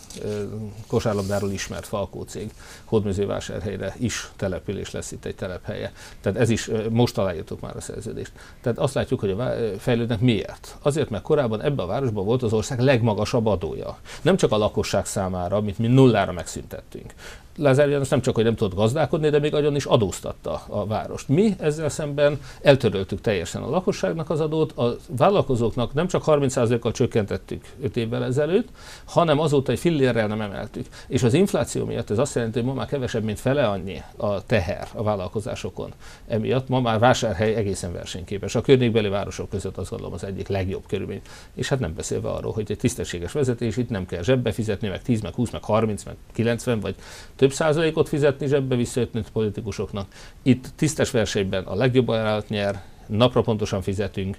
kosárlabdáról 0.86 1.50
ismert 1.50 1.86
Falkó 1.86 2.22
cég 2.22 2.50
Hódműzővásárhelyre 2.84 3.94
is 3.98 4.30
település 4.36 4.90
lesz 4.90 5.12
itt 5.12 5.24
egy 5.24 5.34
telephelye. 5.34 5.92
Tehát 6.20 6.38
ez 6.38 6.50
is, 6.50 6.70
most 6.90 7.18
aláírtuk 7.18 7.60
már 7.60 7.76
a 7.76 7.80
szerződést. 7.80 8.32
Tehát 8.60 8.78
azt 8.78 8.94
látjuk, 8.94 9.20
hogy 9.20 9.30
a 9.30 9.54
fejlődnek 9.78 10.20
miért? 10.20 10.76
Azért, 10.82 11.10
mert 11.10 11.22
korábban 11.22 11.62
ebben 11.62 11.84
a 11.84 11.88
városban 11.88 12.24
volt 12.24 12.42
az 12.42 12.52
ország 12.52 12.80
legmagasabb 12.80 13.46
adója. 13.46 13.98
Nem 14.22 14.36
csak 14.36 14.52
a 14.52 14.56
lakosság 14.56 15.06
számára, 15.06 15.56
amit 15.56 15.78
mi 15.78 15.86
nullára 15.86 16.32
megszüntettünk. 16.32 17.14
Lázár 17.56 17.88
János 17.88 18.08
nem 18.08 18.20
csak, 18.20 18.34
hogy 18.34 18.44
nem 18.44 18.54
tudott 18.54 18.76
gazdálkodni, 18.76 19.28
de 19.28 19.38
még 19.38 19.54
agyon 19.54 19.76
is 19.76 19.84
adóztatta 19.84 20.62
a 20.68 20.86
várost. 20.86 21.28
Mi 21.28 21.54
ezzel 21.58 21.88
szemben 21.88 22.40
eltöröltük 22.62 23.20
teljesen 23.20 23.62
a 23.62 23.70
lakosságnak 23.70 24.30
az 24.30 24.40
adót, 24.40 24.72
a 24.72 24.96
vállalkozóknak 25.08 25.94
nem 25.94 26.06
csak 26.06 26.22
30%-kal 26.26 26.92
csökkentettük 26.92 27.64
5 27.82 27.96
évvel 27.96 28.24
ezelőtt, 28.24 28.68
hanem 29.04 29.38
azóta 29.38 29.72
egy 29.72 29.78
fillérrel 29.78 30.26
nem 30.26 30.40
emeltük. 30.40 30.86
És 31.08 31.22
az 31.22 31.34
infláció 31.34 31.84
miatt 31.84 32.10
ez 32.10 32.18
azt 32.18 32.34
jelenti, 32.34 32.58
hogy 32.58 32.68
ma 32.68 32.74
már 32.74 32.86
kevesebb, 32.86 33.24
mint 33.24 33.40
fele 33.40 33.68
annyi 33.68 34.02
a 34.16 34.44
teher 34.46 34.88
a 34.94 35.02
vállalkozásokon. 35.02 35.92
Emiatt 36.28 36.68
ma 36.68 36.80
már 36.80 36.98
vásárhely 36.98 37.54
egészen 37.54 37.92
versenyképes. 37.92 38.54
A 38.54 38.60
környékbeli 38.60 39.08
városok 39.08 39.48
között 39.48 39.76
azt 39.76 39.90
gondolom 39.90 40.14
az 40.14 40.24
egyik 40.24 40.48
legjobb 40.48 40.86
körülmény. 40.86 41.20
És 41.54 41.68
hát 41.68 41.80
nem 41.80 41.94
beszélve 41.94 42.28
arról, 42.28 42.52
hogy 42.52 42.70
egy 42.70 42.78
tisztességes 42.78 43.32
vezetés 43.32 43.76
itt 43.76 43.88
nem 43.88 44.06
kell 44.06 44.22
zsebbe 44.22 44.52
fizetni, 44.52 44.88
meg 44.88 45.02
10, 45.02 45.20
meg 45.20 45.34
20, 45.34 45.50
meg 45.50 45.64
30, 45.64 46.04
meg 46.04 46.16
90, 46.32 46.80
vagy 46.80 46.94
több 47.36 47.45
több 47.46 47.54
százalékot 47.54 48.08
fizetni 48.08 48.46
zsebbe 48.46 48.76
visszajöttni 48.76 49.22
politikusoknak. 49.32 50.06
Itt 50.42 50.66
tisztes 50.76 51.10
versenyben 51.10 51.64
a 51.64 51.74
legjobb 51.74 52.08
ajánlat 52.08 52.48
nyer, 52.48 52.82
napra 53.06 53.40
pontosan 53.40 53.82
fizetünk, 53.82 54.38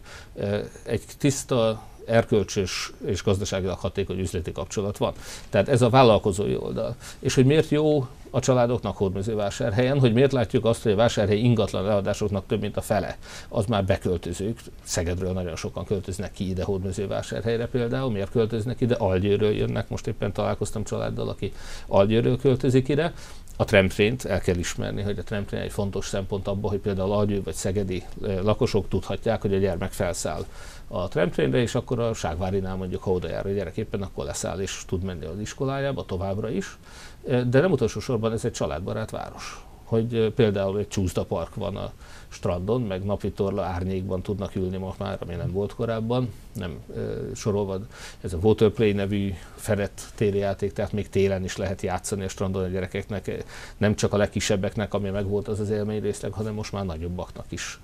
egy 0.86 1.04
tiszta 1.18 1.84
erkölcsös 2.08 2.92
és 3.06 3.24
gazdaságilag 3.24 3.78
hatékony 3.78 4.20
üzleti 4.20 4.52
kapcsolat 4.52 4.98
van. 4.98 5.14
Tehát 5.50 5.70
ez 5.70 5.82
a 5.82 5.90
vállalkozói 5.90 6.56
oldal. 6.56 6.96
És 7.20 7.36
hogy 7.36 7.46
miért 7.46 7.70
jó 7.70 8.08
a 8.30 8.40
családoknak 8.40 8.98
hódmezővásárhelyen, 8.98 10.00
hogy 10.00 10.14
miért 10.14 10.32
látjuk 10.32 10.66
azt, 10.66 10.84
hogy 10.84 10.92
a 10.92 10.96
vásárhely 10.96 11.38
ingatlan 11.38 11.84
leadásoknak 11.84 12.46
több 12.48 12.62
mint 12.62 12.78
a 12.78 12.82
fele, 12.82 13.18
az 13.50 13.66
már 13.66 13.86
beköltözők. 13.86 14.60
Szegedről 14.84 15.34
nagyon 15.34 15.56
sokan 15.56 15.86
költöznek 15.86 16.32
ki 16.32 16.50
ide 16.50 16.64
hódmezővásárhelyre 16.64 17.68
például. 17.68 18.12
Miért 18.12 18.32
költöznek 18.32 18.82
ide? 18.82 18.96
Algyőről 18.96 19.52
jönnek. 19.52 19.90
Most 19.90 20.08
éppen 20.08 20.34
találkoztam 20.34 20.84
családdal, 20.84 21.30
aki 21.30 21.54
Algyőről 21.88 22.38
költözik 22.38 22.88
ide. 22.88 23.14
A 23.60 23.66
tremtrént 23.66 24.26
el 24.26 24.40
kell 24.40 24.56
ismerni, 24.56 25.02
hogy 25.02 25.20
a 25.20 25.24
tremtrén 25.24 25.62
egy 25.62 25.72
fontos 25.72 26.08
szempont 26.08 26.48
abban, 26.48 26.70
hogy 26.70 26.80
például 26.80 27.12
Algyő 27.12 27.42
vagy 27.44 27.54
Szegedi 27.54 28.04
lakosok 28.22 28.88
tudhatják, 28.88 29.42
hogy 29.42 29.54
a 29.54 29.58
gyermek 29.58 29.92
felszáll 29.92 30.46
a 30.88 31.08
tramtrénre, 31.08 31.62
és 31.62 31.76
akkor 31.76 32.00
a 32.00 32.14
Ságvárinál 32.14 32.76
mondjuk, 32.76 33.04
ha 33.04 33.12
oda 33.12 33.30
jár 33.30 33.46
a 33.46 33.50
gyerek 33.50 33.78
éppen, 33.78 34.02
akkor 34.02 34.26
leszáll 34.26 34.60
és 34.60 34.84
tud 34.88 35.04
menni 35.04 35.26
az 35.26 35.40
iskolájába 35.40 36.06
továbbra 36.06 36.50
is. 36.50 36.78
De 37.24 37.60
nem 37.60 37.72
utolsó 37.72 38.00
sorban 38.00 38.32
ez 38.32 38.46
egy 38.46 38.52
családbarát 38.52 39.10
város 39.10 39.67
hogy 39.88 40.34
például 40.36 40.80
egy 40.80 40.88
csúszda 40.88 41.24
park 41.24 41.56
van 41.56 41.76
a 41.76 41.92
strandon, 42.28 42.82
meg 42.82 43.04
napi 43.04 43.32
torla 43.32 43.64
árnyékban 43.64 44.22
tudnak 44.22 44.56
ülni 44.56 44.78
most 44.78 45.00
már, 45.00 45.18
ami 45.22 45.36
nem 45.36 45.52
volt 45.52 45.74
korábban, 45.74 46.34
nem 46.54 46.80
e, 46.96 47.00
sorolva. 47.36 47.80
Ez 48.22 48.34
a 48.34 48.38
Waterplay 48.42 48.92
nevű 48.92 49.34
fedett 49.56 50.02
téli 50.16 50.38
játék, 50.38 50.74
tehát 50.74 50.92
még 50.92 51.10
télen 51.10 51.44
is 51.44 51.58
lehet 51.58 51.82
játszani 51.82 52.24
a 52.24 52.28
strandon 52.28 52.64
a 52.64 52.68
gyerekeknek, 52.68 53.44
nem 53.78 53.96
csak 53.96 54.14
a 54.14 54.18
legkisebbeknek, 54.18 54.94
ami 54.94 55.10
meg 55.10 55.28
volt 55.28 55.48
az 55.48 55.60
az 55.60 55.70
élmény 55.70 56.02
részleg, 56.02 56.32
hanem 56.32 56.54
most 56.54 56.72
már 56.72 56.86
nagyobbaknak 56.86 57.46
is 57.50 57.80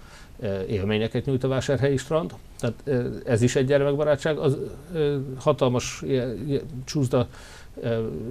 élményeket 0.67 1.25
nyújt 1.25 1.43
a 1.43 1.47
vásárhelyi 1.47 1.97
strand. 1.97 2.33
Tehát 2.59 3.03
ez 3.25 3.41
is 3.41 3.55
egy 3.55 3.65
gyermekbarátság. 3.65 4.37
Az 4.37 4.57
hatalmas 5.37 6.03
csúszda 6.85 7.27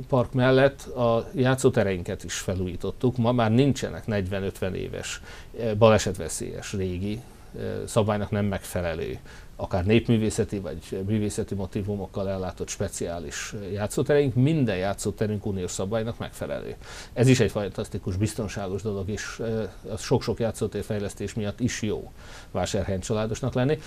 park 0.09 0.33
mellett 0.33 0.83
a 0.83 1.29
játszótereinket 1.35 2.25
is 2.25 2.35
felújítottuk. 2.35 3.17
Ma 3.17 3.33
már 3.33 3.51
nincsenek 3.51 4.05
40-50 4.07 4.73
éves 4.73 5.21
balesetveszélyes 5.79 6.73
régi 6.73 7.21
szabálynak 7.87 8.31
nem 8.31 8.45
megfelelő 8.45 9.19
akár 9.57 9.85
népművészeti 9.85 10.59
vagy 10.59 11.03
művészeti 11.07 11.55
motivumokkal 11.55 12.29
ellátott 12.29 12.69
speciális 12.69 13.55
játszótereink, 13.73 14.35
minden 14.35 14.77
játszóterünk 14.77 15.47
uniós 15.47 15.71
szabálynak 15.71 16.19
megfelelő. 16.19 16.77
Ez 17.13 17.29
is 17.29 17.41
egy 17.41 17.51
fantasztikus, 17.51 18.17
biztonságos 18.17 18.83
dolog, 18.83 19.09
és 19.09 19.43
sok-sok 19.99 20.41
játszótér 20.41 20.85
fejlesztés 20.85 21.35
miatt 21.35 21.61
is 21.61 21.83
jó 21.83 22.13
vásárhelyen 22.51 23.01
családosnak 23.01 23.55
lenni. 23.55 23.79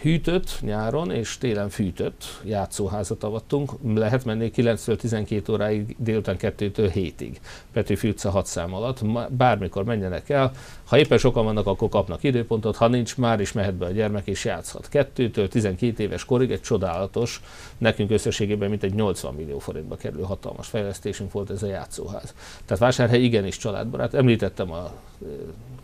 Hűtött 0.00 0.58
nyáron 0.60 1.10
és 1.10 1.38
télen 1.38 1.68
fűtött 1.68 2.24
játszóházat 2.44 3.24
avattunk, 3.24 3.72
lehet 3.94 4.24
menni 4.24 4.50
9-től 4.56 4.96
12 4.96 5.52
óráig, 5.52 5.96
délután 5.98 6.36
2-től 6.38 6.90
7-ig. 6.94 7.36
Petőfi 7.72 8.08
utca 8.08 8.30
6 8.30 8.46
szám 8.46 8.74
alatt, 8.74 9.00
bármikor 9.30 9.84
menjenek 9.84 10.28
el, 10.28 10.52
ha 10.84 10.98
éppen 10.98 11.18
sokan 11.18 11.44
vannak, 11.44 11.66
akkor 11.66 11.88
kapnak 11.88 12.22
időpontot, 12.22 12.76
ha 12.76 12.88
nincs, 12.88 13.16
már 13.16 13.40
is 13.40 13.52
mehet 13.52 13.74
be 13.74 13.86
a 13.86 13.90
gyermek 13.90 14.26
és 14.26 14.44
játszhat. 14.44 14.67
2-től 14.92 15.48
12 15.48 16.02
éves 16.02 16.24
korig 16.24 16.50
egy 16.50 16.60
csodálatos, 16.60 17.40
nekünk 17.78 18.10
összességében 18.10 18.68
mint 18.68 18.82
egy 18.82 18.94
80 18.94 19.34
millió 19.34 19.58
forintba 19.58 19.96
kerülő 19.96 20.22
hatalmas 20.22 20.68
fejlesztésünk 20.68 21.32
volt 21.32 21.50
ez 21.50 21.62
a 21.62 21.66
játszóház. 21.66 22.34
Tehát 22.64 22.82
vásárhely 22.82 23.22
igenis 23.22 23.56
családbarát. 23.56 24.14
Említettem 24.14 24.72
a 24.72 24.92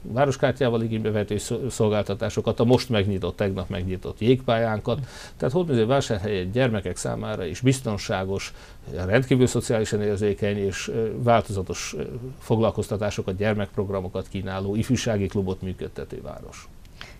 városkártyával 0.02 0.82
igénybevető 0.82 1.36
szolgáltatásokat, 1.68 2.60
a 2.60 2.64
most 2.64 2.88
megnyitott, 2.88 3.36
tegnap 3.36 3.68
megnyitott 3.68 4.20
jégpályánkat. 4.20 5.00
Tehát 5.36 5.54
Hódműző 5.54 5.86
vásárhely 5.86 6.48
gyermekek 6.52 6.96
számára 6.96 7.44
is 7.44 7.60
biztonságos, 7.60 8.52
rendkívül 9.06 9.46
szociálisan 9.46 10.02
érzékeny 10.02 10.56
és 10.56 10.92
változatos 11.16 11.96
foglalkoztatásokat, 12.38 13.36
gyermekprogramokat 13.36 14.28
kínáló 14.28 14.74
ifjúsági 14.74 15.26
klubot 15.26 15.62
működtető 15.62 16.20
város. 16.22 16.68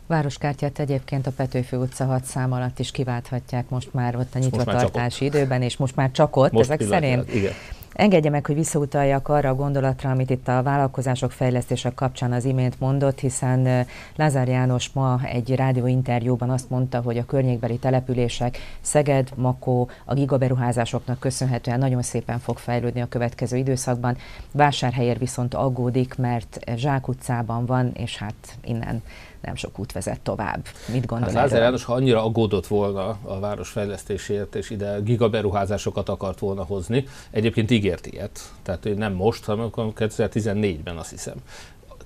Városkártyát 0.06 0.78
egyébként 0.78 1.26
a 1.26 1.30
Petőfő 1.30 1.76
utca 1.76 2.04
6 2.04 2.24
szám 2.24 2.52
alatt 2.52 2.78
is 2.78 2.90
kiválthatják 2.90 3.68
most 3.68 3.94
már 3.94 4.16
ott 4.16 4.34
a 4.34 4.38
nyitvatartási 4.38 5.24
időben, 5.24 5.62
és 5.62 5.76
most 5.76 5.96
már 5.96 6.10
csak 6.10 6.36
ott, 6.36 6.52
most 6.52 6.70
ezek 6.70 6.88
szerint. 6.88 7.34
Igen. 7.34 7.52
Engedje 7.94 8.30
meg, 8.30 8.46
hogy 8.46 8.54
visszautaljak 8.54 9.28
arra 9.28 9.48
a 9.48 9.54
gondolatra, 9.54 10.10
amit 10.10 10.30
itt 10.30 10.48
a 10.48 10.62
vállalkozások 10.62 11.32
fejlesztések 11.32 11.94
kapcsán 11.94 12.32
az 12.32 12.44
imént 12.44 12.80
mondott, 12.80 13.18
hiszen 13.18 13.86
Lázár 14.16 14.48
János 14.48 14.90
ma 14.92 15.20
egy 15.24 15.54
rádióinterjúban 15.54 16.50
azt 16.50 16.70
mondta, 16.70 17.00
hogy 17.00 17.18
a 17.18 17.24
környékbeli 17.24 17.78
települések 17.78 18.58
Szeged, 18.80 19.28
Makó, 19.34 19.88
a 20.04 20.14
gigaberuházásoknak 20.14 21.18
köszönhetően 21.18 21.78
nagyon 21.78 22.02
szépen 22.02 22.38
fog 22.38 22.58
fejlődni 22.58 23.00
a 23.00 23.08
következő 23.08 23.56
időszakban. 23.56 24.16
Vásárhelyér 24.52 25.18
viszont 25.18 25.54
aggódik, 25.54 26.14
mert 26.16 26.58
Zsák 26.76 27.08
utcában 27.08 27.66
van, 27.66 27.92
és 27.92 28.16
hát 28.16 28.58
innen 28.64 29.02
nem 29.44 29.54
sok 29.54 29.78
út 29.78 29.92
vezet 29.92 30.20
tovább. 30.20 30.64
Mit 30.92 31.06
gondol 31.06 31.28
hát 31.28 31.36
Lázár 31.36 31.60
János, 31.60 31.84
ha 31.84 31.92
annyira 31.92 32.24
aggódott 32.24 32.66
volna 32.66 33.18
a 33.22 33.38
város 33.40 33.68
fejlesztéséért, 33.68 34.54
és 34.54 34.70
ide 34.70 35.00
gigaberuházásokat 35.00 36.08
akart 36.08 36.38
volna 36.38 36.62
hozni, 36.64 37.04
egyébként 37.30 37.70
ígért 37.84 38.06
ilyet. 38.06 38.40
Tehát 38.62 38.88
nem 38.96 39.12
most, 39.12 39.44
hanem 39.44 39.70
2014-ben 39.74 40.96
azt 40.96 41.10
hiszem. 41.10 41.36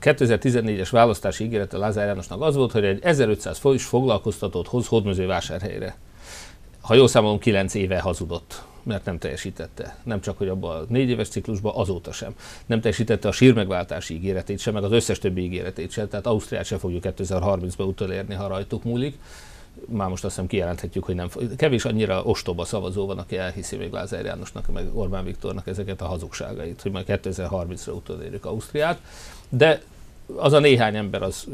2014-es 0.00 0.88
választási 0.90 1.44
ígérete 1.44 1.76
Lázár 1.76 2.06
Jánosnak 2.06 2.42
az 2.42 2.54
volt, 2.54 2.72
hogy 2.72 2.84
egy 2.84 2.98
1500 3.02 3.58
fős 3.58 3.84
foglalkoztatót 3.84 4.66
hoz 4.66 4.86
Hódmezővásárhelyre. 4.86 5.96
Ha 6.80 6.94
jól 6.94 7.08
számolom, 7.08 7.38
9 7.38 7.74
éve 7.74 8.00
hazudott 8.00 8.62
mert 8.82 9.04
nem 9.04 9.18
teljesítette. 9.18 9.96
Nem 10.04 10.20
csak, 10.20 10.38
hogy 10.38 10.48
abban 10.48 10.76
a 10.76 10.84
négy 10.88 11.08
éves 11.08 11.28
ciklusban, 11.28 11.72
azóta 11.74 12.12
sem. 12.12 12.34
Nem 12.66 12.80
teljesítette 12.80 13.28
a 13.28 13.32
sírmegváltási 13.32 14.14
ígéretét 14.14 14.58
sem, 14.58 14.74
meg 14.74 14.84
az 14.84 14.92
összes 14.92 15.18
többi 15.18 15.42
ígéretét 15.42 15.90
sem. 15.90 16.08
Tehát 16.08 16.26
Ausztriát 16.26 16.64
sem 16.64 16.78
fogjuk 16.78 17.02
2030-ban 17.06 17.86
utolérni, 17.86 18.34
ha 18.34 18.46
rajtuk 18.46 18.84
múlik. 18.84 19.18
Már 19.86 20.08
most 20.08 20.24
azt 20.24 20.34
hiszem 20.34 20.48
kijelenthetjük, 20.48 21.04
hogy 21.04 21.14
nem. 21.14 21.28
Kevés 21.56 21.84
annyira 21.84 22.22
ostoba 22.22 22.64
szavazó 22.64 23.06
van, 23.06 23.18
aki 23.18 23.36
elhiszi 23.36 23.76
még 23.76 23.92
Lázár 23.92 24.24
Jánosnak, 24.24 24.72
meg 24.72 24.96
Orbán 24.96 25.24
Viktornak 25.24 25.66
ezeket 25.66 26.00
a 26.00 26.06
hazugságait, 26.06 26.82
hogy 26.82 26.92
majd 26.92 27.06
2030-ra 27.08 27.94
utolérjük 27.94 28.44
Ausztriát. 28.44 29.00
De 29.48 29.82
az 30.36 30.52
a 30.52 30.58
néhány 30.58 30.96
ember 30.96 31.22
az 31.22 31.46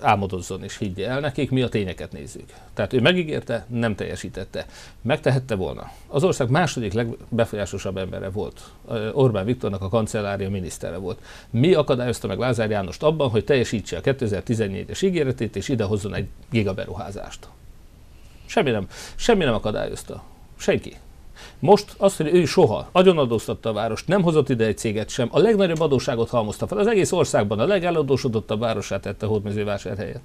álmodozzon 0.00 0.62
és 0.62 0.76
higgye 0.76 1.08
el 1.08 1.20
nekik, 1.20 1.50
mi 1.50 1.62
a 1.62 1.68
tényeket 1.68 2.12
nézzük. 2.12 2.52
Tehát 2.74 2.92
ő 2.92 3.00
megígérte, 3.00 3.66
nem 3.68 3.94
teljesítette. 3.94 4.66
Megtehette 5.02 5.54
volna. 5.54 5.90
Az 6.06 6.24
ország 6.24 6.50
második 6.50 6.92
legbefolyásosabb 6.92 7.96
embere 7.96 8.30
volt. 8.30 8.70
Orbán 9.12 9.44
Viktornak 9.44 9.82
a 9.82 9.88
kancellária 9.88 10.50
minisztere 10.50 10.96
volt. 10.96 11.18
Mi 11.50 11.74
akadályozta 11.74 12.26
meg 12.26 12.38
Lázár 12.38 12.70
Jánost 12.70 13.02
abban, 13.02 13.30
hogy 13.30 13.44
teljesítse 13.44 13.96
a 13.96 14.00
2014-es 14.00 15.04
ígéretét, 15.04 15.56
és 15.56 15.68
idehozzon 15.68 16.14
egy 16.14 16.28
gigaberuházást? 16.50 17.48
Semmi 18.50 18.70
nem, 18.70 18.86
semmi 19.14 19.44
nem 19.44 19.54
akadályozta. 19.54 20.22
Senki. 20.56 20.96
Most 21.58 21.94
azt, 21.96 22.16
hogy 22.16 22.34
ő 22.34 22.44
soha 22.44 22.88
agyonadóztatta 22.92 23.68
a 23.68 23.72
várost, 23.72 24.06
nem 24.06 24.22
hozott 24.22 24.48
ide 24.48 24.64
egy 24.64 24.78
céget 24.78 25.08
sem, 25.08 25.28
a 25.30 25.38
legnagyobb 25.38 25.80
adósságot 25.80 26.28
halmozta 26.28 26.66
fel. 26.66 26.78
Az 26.78 26.86
egész 26.86 27.12
országban 27.12 27.58
a 27.58 27.66
legeladósodottabb 27.66 28.60
városát 28.60 29.00
tette 29.00 29.26
Hódmezővásárhelyet. 29.26 30.20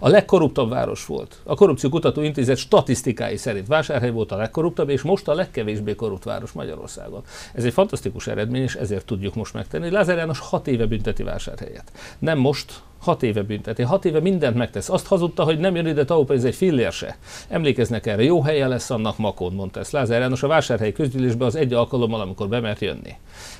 A 0.00 0.08
legkorruptabb 0.08 0.68
város 0.68 1.06
volt. 1.06 1.36
A 1.44 1.54
Korrupció 1.54 1.90
Kutató 1.90 2.22
Intézet 2.22 2.56
statisztikái 2.56 3.36
szerint 3.36 3.66
Vásárhely 3.66 4.10
volt 4.10 4.32
a 4.32 4.36
legkorruptabb, 4.36 4.88
és 4.88 5.02
most 5.02 5.28
a 5.28 5.34
legkevésbé 5.34 5.94
korrupt 5.94 6.24
város 6.24 6.52
Magyarországon. 6.52 7.22
Ez 7.54 7.64
egy 7.64 7.72
fantasztikus 7.72 8.26
eredmény, 8.26 8.62
és 8.62 8.74
ezért 8.74 9.06
tudjuk 9.06 9.34
most 9.34 9.54
megtenni. 9.54 9.90
Lázár 9.90 10.16
János 10.16 10.38
hat 10.38 10.66
éve 10.66 10.86
bünteti 10.86 11.22
Vásárhelyet. 11.22 11.92
Nem 12.18 12.38
most, 12.38 12.82
Hat 13.06 13.22
éve 13.22 13.42
bünteti. 13.42 13.82
Hat 13.82 14.04
éve 14.04 14.20
mindent 14.20 14.56
megtesz. 14.56 14.88
Azt 14.88 15.06
hazudta, 15.06 15.44
hogy 15.44 15.58
nem 15.58 15.74
jön 15.76 15.86
ide 15.86 16.04
ez 16.28 16.44
egy 16.44 16.54
fillér 16.54 16.92
se. 16.92 17.16
Emlékeznek 17.48 18.06
erre, 18.06 18.22
jó 18.22 18.42
helye 18.42 18.68
lesz 18.68 18.90
annak 18.90 19.18
Makón, 19.18 19.52
mondta 19.52 19.80
ezt 19.80 19.92
Lázár 19.92 20.20
János 20.20 20.42
a 20.42 20.46
vásárhelyi 20.46 20.92
közgyűlésben 20.92 21.46
az 21.46 21.54
egy 21.54 21.72
alkalommal, 21.72 22.20
amikor 22.20 22.48
bemert 22.48 22.80
jönni. 22.80 23.14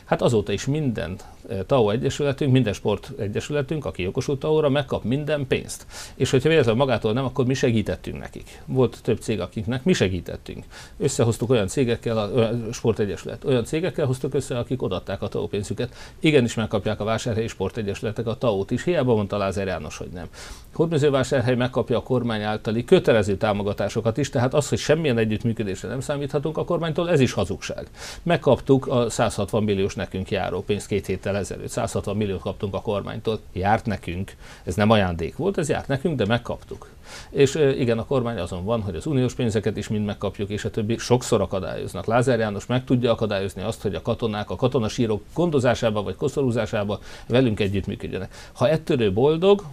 Hát 0.06 0.22
azóta 0.22 0.52
is 0.52 0.66
minden 0.66 1.16
eh, 1.48 1.58
TAO 1.66 1.90
egyesületünk, 1.90 2.52
minden 2.52 2.72
sport 2.72 3.12
egyesületünk, 3.18 3.84
aki 3.84 4.02
jogosult 4.02 4.38
TAO-ra, 4.38 4.68
megkap 4.68 5.04
minden 5.04 5.46
pénzt. 5.46 5.86
És 6.14 6.30
hogyha 6.30 6.48
véletlenül 6.48 6.80
magától 6.80 7.12
nem, 7.12 7.24
akkor 7.24 7.46
mi 7.46 7.54
segítettünk 7.54 8.18
nekik. 8.18 8.62
Volt 8.66 8.98
több 9.02 9.18
cég, 9.18 9.40
akiknek 9.40 9.84
mi 9.84 9.92
segítettünk. 9.92 10.64
Összehoztuk 10.98 11.50
olyan 11.50 11.66
cégekkel, 11.66 12.18
a 12.18 12.50
sportegyesület, 12.72 13.44
olyan 13.44 13.64
cégekkel 13.64 14.06
hoztuk 14.06 14.34
össze, 14.34 14.58
akik 14.58 14.82
odatták 14.82 15.22
a 15.22 15.28
TAO 15.28 15.46
pénzüket. 15.46 15.94
Igenis 16.20 16.54
megkapják 16.54 17.00
a 17.00 17.04
vásárhelyi 17.04 17.48
sportegyesületek 17.48 18.26
a 18.26 18.38
TAO-t 18.38 18.70
is. 18.70 18.84
Hiába 18.84 19.14
mondta 19.14 19.36
Lázár 19.36 19.66
János, 19.66 19.96
hogy 19.96 20.10
nem. 20.12 20.26
Hódmezővásárhely 20.72 21.54
megkapja 21.54 21.98
a 21.98 22.02
kormány 22.02 22.42
általi 22.42 22.84
kötelező 22.84 23.36
támogatásokat 23.36 24.16
is, 24.16 24.30
tehát 24.30 24.54
az, 24.54 24.68
hogy 24.68 24.78
semmilyen 24.78 25.18
együttműködésre 25.18 25.88
nem 25.88 26.00
számíthatunk 26.00 26.58
a 26.58 26.64
kormánytól, 26.64 27.10
ez 27.10 27.20
is 27.20 27.32
hazugság. 27.32 27.86
Megkaptuk 28.22 28.86
a 28.86 29.10
160 29.10 29.62
milliós 29.62 29.94
nekünk 29.96 30.30
járó 30.30 30.62
pénzt 30.62 30.86
két 30.86 31.06
héttel 31.06 31.36
ezelőtt. 31.36 31.68
160 31.68 32.16
milliót 32.16 32.40
kaptunk 32.40 32.74
a 32.74 32.80
kormánytól, 32.80 33.40
járt 33.52 33.86
nekünk. 33.86 34.36
Ez 34.64 34.74
nem 34.74 34.90
ajándék 34.90 35.36
volt, 35.36 35.58
ez 35.58 35.68
járt 35.68 35.88
nekünk, 35.88 36.16
de 36.16 36.26
megkaptuk. 36.26 36.88
És 37.30 37.54
igen, 37.54 37.98
a 37.98 38.06
kormány 38.06 38.38
azon 38.38 38.64
van, 38.64 38.82
hogy 38.82 38.94
az 38.96 39.06
uniós 39.06 39.34
pénzeket 39.34 39.76
is 39.76 39.88
mind 39.88 40.04
megkapjuk, 40.04 40.50
és 40.50 40.64
a 40.64 40.70
többi 40.70 40.96
sokszor 40.98 41.40
akadályoznak. 41.40 42.06
Lázár 42.06 42.38
János 42.38 42.66
meg 42.66 42.84
tudja 42.84 43.12
akadályozni 43.12 43.62
azt, 43.62 43.82
hogy 43.82 43.94
a 43.94 44.02
katonák 44.02 44.50
a 44.50 44.56
katonasírok 44.56 45.22
gondozásába 45.34 46.02
vagy 46.02 46.16
koszorúzásába 46.16 47.00
velünk 47.26 47.60
együttműködjenek. 47.60 48.50
Ha 48.52 48.68
ettől 48.68 49.00
ő 49.00 49.12
boldog, 49.12 49.64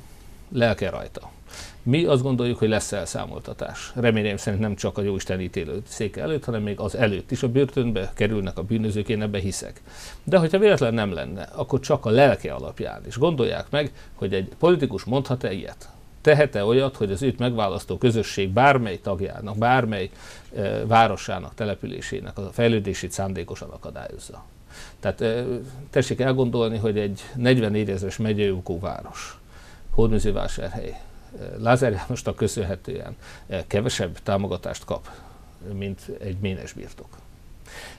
lelke 0.52 0.90
rajta. 0.90 1.32
Mi 1.84 2.06
azt 2.06 2.22
gondoljuk, 2.22 2.58
hogy 2.58 2.70
lesz 2.70 2.92
elszámoltatás. 2.92 3.92
Remélem 3.96 4.38
szerint 4.38 4.62
nem 4.62 4.76
csak 4.76 4.98
a 4.98 5.02
Jóisten 5.02 5.42
ítélő 5.42 5.82
széke 5.88 6.22
előtt, 6.22 6.46
hanem 6.46 6.62
még 6.62 6.80
az 6.80 6.96
előtt 6.96 7.32
is 7.32 7.44
a 7.44 7.50
börtönbe 7.50 8.12
kerülnek 8.16 8.58
a 8.58 8.64
bűnözők, 8.64 9.10
én 9.10 9.22
ebbe 9.22 9.40
hiszek. 9.40 9.82
De 10.24 10.38
hogyha 10.38 10.60
véletlen 10.60 10.94
nem 10.94 11.14
lenne, 11.14 11.42
akkor 11.42 11.80
csak 11.80 12.06
a 12.06 12.10
lelke 12.10 12.54
alapján 12.54 13.02
is. 13.08 13.18
Gondolják 13.18 13.66
meg, 13.70 13.92
hogy 14.14 14.34
egy 14.34 14.48
politikus 14.60 15.04
mondhat-e 15.04 15.52
ilyet. 15.52 15.90
Tehet-e 16.22 16.66
olyat, 16.66 16.96
hogy 16.96 17.12
az 17.12 17.22
őt 17.22 17.40
megválasztó 17.40 17.98
közösség 17.98 18.50
bármely 18.50 19.00
tagjának, 19.00 19.58
bármely 19.58 20.10
e, 20.56 20.86
városának, 20.86 21.54
településének 21.56 22.38
a 22.38 22.50
fejlődését 22.52 23.12
szándékosan 23.12 23.70
akadályozza. 23.70 24.46
Tehát 25.00 25.22
e, 25.22 25.46
tessék 25.90 26.20
elgondolni, 26.20 26.78
hogy 26.78 26.98
egy 26.98 27.22
44 27.36 27.90
ezeres 27.90 28.18
megyei 28.18 28.62
város, 28.80 29.38
Hódműzővásárhely, 29.92 31.00
Lázár 31.58 31.92
Jánosnak 31.92 32.36
köszönhetően 32.36 33.16
kevesebb 33.68 34.20
támogatást 34.20 34.86
kap, 34.86 35.10
mint 35.74 36.02
egy 36.20 36.38
ménes 36.40 36.74
birtok. 36.74 37.18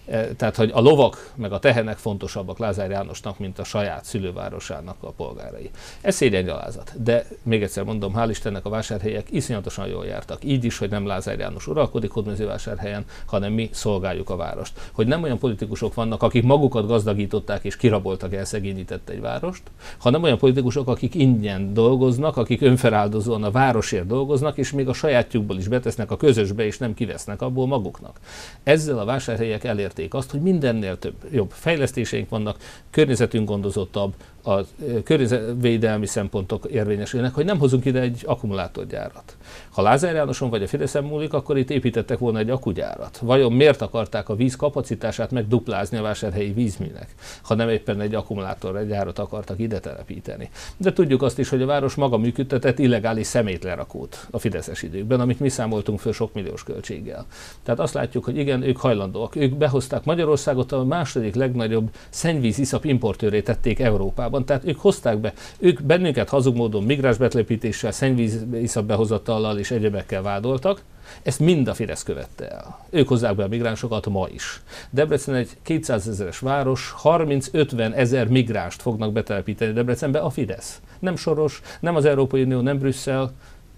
E, 0.07 0.35
tehát, 0.35 0.57
hogy 0.57 0.71
a 0.75 0.81
lovak 0.81 1.33
meg 1.35 1.53
a 1.53 1.59
tehenek 1.59 1.97
fontosabbak 1.97 2.59
Lázár 2.59 2.91
Jánosnak, 2.91 3.39
mint 3.39 3.59
a 3.59 3.65
saját 3.65 4.05
szülővárosának 4.05 4.97
a 5.01 5.11
polgárai. 5.11 5.71
Ez 6.01 6.15
szégyengyalázat. 6.15 7.03
De 7.03 7.27
még 7.43 7.63
egyszer 7.63 7.85
mondom, 7.85 8.13
hál' 8.17 8.27
Istennek 8.31 8.65
a 8.65 8.69
vásárhelyek 8.69 9.27
iszonyatosan 9.31 9.87
jól 9.87 10.07
jártak. 10.07 10.45
Így 10.45 10.65
is, 10.65 10.79
hogy 10.79 10.91
nem 10.91 11.07
Lázár 11.07 11.39
János 11.39 11.67
uralkodik 11.67 12.13
vásárhelyen, 12.47 13.05
hanem 13.27 13.53
mi 13.53 13.69
szolgáljuk 13.73 14.31
a 14.31 14.37
várost. 14.37 14.91
Hogy 14.93 15.07
nem 15.07 15.23
olyan 15.23 15.39
politikusok 15.39 15.95
vannak, 15.95 16.23
akik 16.23 16.43
magukat 16.43 16.87
gazdagították 16.87 17.65
és 17.65 17.77
kiraboltak, 17.77 18.35
elszegényített 18.35 19.09
egy 19.09 19.21
várost, 19.21 19.63
hanem 19.99 20.23
olyan 20.23 20.39
politikusok, 20.39 20.89
akik 20.89 21.15
ingyen 21.15 21.75
dolgoznak, 21.75 22.37
akik 22.37 22.61
önfeláldozóan 22.61 23.43
a 23.43 23.51
városért 23.51 24.07
dolgoznak, 24.07 24.59
és 24.59 24.73
még 24.73 24.89
a 24.89 24.93
sajátjukból 24.93 25.57
is 25.57 25.69
betesznek 25.69 26.11
a 26.11 26.17
közösbe, 26.17 26.65
és 26.65 26.79
nem 26.79 26.95
kivesznek 26.95 27.43
abból 27.43 27.67
maguknak. 27.67 28.21
Ezzel 28.63 28.99
a 28.99 29.05
vásárhelyek 29.05 29.65
elérték 29.95 30.15
azt, 30.15 30.31
hogy 30.31 30.41
mindennél 30.41 30.99
több 30.99 31.15
jobb 31.31 31.51
fejlesztéseink 31.51 32.29
vannak, 32.29 32.57
környezetünk 32.91 33.49
gondozottabb, 33.49 34.15
a 34.47 34.61
környezetvédelmi 35.05 36.07
szempontok 36.07 36.67
érvényesülnek, 36.71 37.35
hogy 37.35 37.45
nem 37.45 37.59
hozunk 37.59 37.85
ide 37.85 38.01
egy 38.01 38.23
akkumulátorgyárat. 38.27 39.37
Ha 39.71 39.83
Lázár 39.83 40.15
Jánoson 40.15 40.51
vagy 40.51 40.63
a 40.63 40.67
Fideszen 40.67 41.05
múlik, 41.05 41.33
akkor 41.33 41.59
itt 41.59 41.71
építettek 41.71 42.19
volna 42.19 42.39
egy 42.39 42.51
akugyárat. 42.51 43.19
Vajon 43.19 43.53
miért 43.53 43.83
akarták 43.83 44.29
a 44.29 44.35
víz 44.35 44.57
kapacitását 44.57 45.31
megduplázni 45.31 45.97
a 45.97 46.03
vásárhelyi 46.03 46.53
vízműnek, 46.53 47.15
ha 47.43 47.55
nem 47.55 47.69
éppen 47.69 48.01
egy 48.01 48.15
akkumulátorgyárat 48.15 49.19
akartak 49.19 49.59
ide 49.59 49.81
telepíteni. 49.81 50.51
De 50.77 50.93
tudjuk 50.93 51.23
azt 51.23 51.39
is, 51.39 51.49
hogy 51.49 51.63
a 51.63 51.67
város 51.67 51.95
maga 51.95 52.17
működtetett 52.17 52.79
illegális 52.79 53.27
szemétlerakót 53.27 54.27
a 54.31 54.39
fideszes 54.39 54.83
időkben, 54.83 55.21
amit 55.21 55.41
mi 55.41 55.49
számoltunk 55.49 55.99
föl 55.99 56.13
sok 56.13 56.33
milliós 56.33 56.63
költséggel. 56.63 57.27
Tehát 57.63 57.81
azt 57.81 57.95
látjuk, 57.95 58.25
hogy 58.25 58.37
igen, 58.37 58.63
ők 58.63 58.77
hajlandóak. 58.77 59.37
Ők 59.37 59.55
behozták 59.55 59.84
Magyarországot 60.05 60.73
a 60.73 60.85
második 60.85 61.35
legnagyobb 61.35 61.91
szennyvíz 62.09 62.59
iszap 62.59 62.85
importőré 62.85 63.41
tették 63.41 63.81
Európában. 63.81 64.45
Tehát 64.45 64.65
ők 64.65 64.79
hozták 64.79 65.19
be, 65.19 65.33
ők 65.59 65.83
bennünket 65.83 66.29
hazug 66.29 66.57
módon 66.57 66.83
migráns 66.83 67.17
betlepítéssel, 67.17 67.93
szennyvíz 67.93 68.45
iszap 68.53 68.85
behozatallal 68.85 69.59
és 69.59 69.71
egyebekkel 69.71 70.23
vádoltak, 70.23 70.83
ezt 71.23 71.41
mind 71.41 71.69
a 71.69 71.75
Fidesz 71.75 72.03
követte 72.03 72.49
el. 72.49 72.79
Ők 72.91 73.09
hozzák 73.09 73.35
be 73.35 73.45
a 73.45 73.49
migránsokat 73.49 74.07
ma 74.07 74.27
is. 74.33 74.63
Debrecen 74.91 75.35
egy 75.35 75.51
200 75.63 76.09
ezeres 76.09 76.39
város, 76.39 76.95
30-50 77.03 77.95
ezer 77.95 78.29
migránst 78.29 78.83
fognak 78.83 79.13
betelepíteni 79.13 79.73
Debrecenbe 79.73 80.19
a 80.19 80.31
Fidesz. 80.31 80.81
Nem 80.99 81.17
Soros, 81.17 81.61
nem 81.81 81.97
az 81.97 82.05
Európai 82.05 82.43
Unió, 82.43 82.61
nem 82.61 82.79
Brüsszel, 82.79 83.33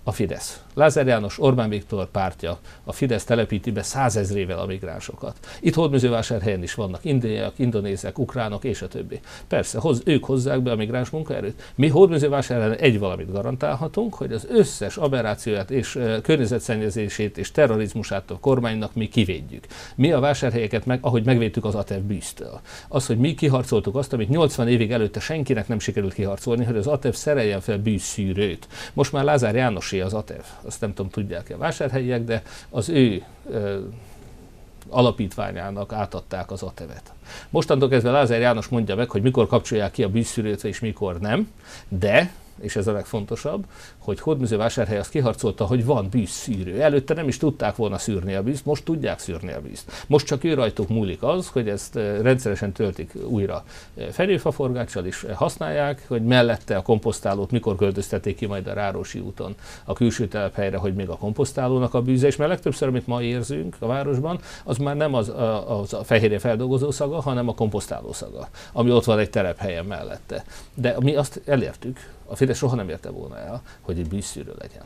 a 0.05 0.13
Fidesz. 0.13 0.61
Lázár 0.77 1.07
János, 1.07 1.39
Orbán 1.39 1.69
Viktor 1.69 2.11
pártja, 2.11 2.59
a 2.85 2.93
Fidesz 2.93 3.25
telepíti 3.25 3.71
be 3.71 3.83
százezrével 3.83 4.59
a 4.59 4.67
migránsokat. 4.67 5.37
Itt 5.61 5.75
Hódműzővásárhelyen 5.75 6.63
is 6.63 6.75
vannak 6.75 7.05
indiaiak, 7.05 7.59
indonézek, 7.59 8.19
ukránok 8.19 8.65
és 8.65 8.83
a 8.83 8.89
többi. 8.89 9.21
Persze, 9.49 9.79
hoz, 9.79 10.03
ők 10.05 10.25
hozzák 10.25 10.61
be 10.61 10.71
a 10.71 10.77
migráns 10.77 11.11
munkaerőt. 11.11 11.73
Mi 11.75 11.89
Hódműzővásárhelyen 11.89 12.77
egy 12.77 12.99
valamit 12.99 13.33
garantálhatunk, 13.33 14.15
hogy 14.15 14.33
az 14.33 14.47
összes 14.51 14.97
aberrációját 14.97 15.71
és 15.71 15.95
uh, 15.95 16.21
környezetszennyezését 16.21 17.39
és 17.39 17.51
terrorizmusát 17.51 18.31
a 18.31 18.39
kormánynak 18.39 18.95
mi 18.95 19.09
kivédjük. 19.09 19.67
Mi 19.95 20.13
a 20.13 20.21
vásárhelyeket 20.21 20.87
meg, 20.87 20.99
ahogy 21.03 21.25
megvédtük 21.25 21.65
az 21.65 21.75
ATEV 21.75 22.01
bűztől. 22.01 22.61
Az, 22.89 23.07
hogy 23.07 23.19
mi 23.19 23.35
kiharcoltuk 23.35 23.97
azt, 23.97 24.13
amit 24.13 24.29
80 24.29 24.69
évig 24.69 24.93
előtte 24.93 25.21
senkinek 25.21 25.69
nem 25.69 25.79
sikerült 25.79 26.15
kiharcolni, 26.15 26.65
hogy 26.65 26.77
az 26.77 26.87
ATEV 26.87 27.15
szereljen 27.15 27.61
fel 27.61 27.79
bűzszűrőt. 27.79 28.69
Most 28.93 29.13
már 29.13 29.25
Lázár 29.25 29.55
Jánosé 29.55 30.01
az 30.01 30.15
ATEV. 30.15 30.45
Azt 30.67 30.81
nem 30.81 30.95
tudom, 30.95 31.11
tudják-e 31.11 31.57
vásárhelyiek, 31.57 32.25
de 32.25 32.43
az 32.71 32.89
ő 32.89 33.23
alapítványának 34.89 35.93
átadták 35.93 36.51
az 36.51 36.63
ATEV-et. 36.63 37.13
Mostantól 37.51 37.89
kezdve 37.89 38.11
Lázár 38.11 38.41
János 38.41 38.69
mondja 38.69 38.95
meg, 38.95 39.11
hogy 39.11 39.23
mikor 39.23 39.47
kapcsolják 39.47 39.91
ki 39.91 40.03
a 40.03 40.09
bűzszűrőt, 40.09 40.65
és 40.65 40.81
mikor 40.81 41.19
nem, 41.19 41.51
de 41.89 42.33
és 42.61 42.77
ez 42.77 42.87
a 42.87 42.93
legfontosabb, 42.93 43.65
hogy 43.99 44.21
Hódműzővásárhely 44.21 44.99
azt 44.99 45.11
kiharcolta, 45.11 45.65
hogy 45.65 45.85
van 45.85 46.09
bűzszűrő. 46.11 46.81
Előtte 46.81 47.15
nem 47.15 47.29
is 47.29 47.37
tudták 47.37 47.77
volna 47.77 47.99
szűrni 47.99 48.35
a 48.35 48.43
bűzt, 48.43 48.65
most 48.65 48.85
tudják 48.85 49.19
szűrni 49.19 49.53
a 49.53 49.61
bűzt. 49.61 50.05
Most 50.07 50.27
csak 50.27 50.45
ő 50.45 50.55
rajtuk 50.55 50.89
múlik 50.89 51.23
az, 51.23 51.49
hogy 51.49 51.69
ezt 51.69 51.97
eh, 51.97 52.19
rendszeresen 52.23 52.73
töltik 52.73 53.13
újra 53.27 53.65
eh, 53.97 54.07
fenyőfaforgáccsal 54.11 55.07
is 55.07 55.23
eh, 55.23 55.37
használják, 55.37 56.05
hogy 56.09 56.23
mellette 56.23 56.77
a 56.77 56.83
komposztálót 56.83 57.51
mikor 57.51 57.77
költöztették 57.77 58.37
ki 58.37 58.47
majd 58.47 58.67
a 58.67 58.73
Rárosi 58.73 59.19
úton 59.19 59.55
a 59.85 59.93
külső 59.93 60.29
telephelyre, 60.29 60.77
hogy 60.77 60.95
még 60.95 61.09
a 61.09 61.17
komposztálónak 61.17 61.95
a 61.95 62.03
bűze, 62.03 62.27
és 62.27 62.37
mert 62.37 62.51
legtöbbször, 62.51 62.89
amit 62.89 63.07
ma 63.07 63.23
érzünk 63.23 63.77
a 63.79 63.87
városban, 63.87 64.39
az 64.65 64.77
már 64.77 64.97
nem 64.97 65.15
az 65.15 65.29
a, 65.29 65.81
az 65.81 65.93
a 65.93 66.05
fehérje 66.05 66.39
feldolgozó 66.39 66.91
szaga, 66.91 67.21
hanem 67.21 67.49
a 67.49 67.55
komposztáló 67.55 68.13
szaga, 68.13 68.49
ami 68.73 68.91
ott 68.91 69.05
van 69.05 69.19
egy 69.19 69.31
telephelyen 69.31 69.85
mellette. 69.85 70.45
De 70.75 70.97
mi 71.01 71.15
azt 71.15 71.41
elértük, 71.45 72.15
a 72.27 72.37
Fidesz 72.37 72.57
soha 72.57 72.77
nem 72.77 72.89
érte 72.89 73.11
volna 73.11 73.39
el, 73.39 73.63
hogy 73.81 73.99
egy 73.99 74.09
bűzszűrő 74.09 74.55
legyen. 74.59 74.83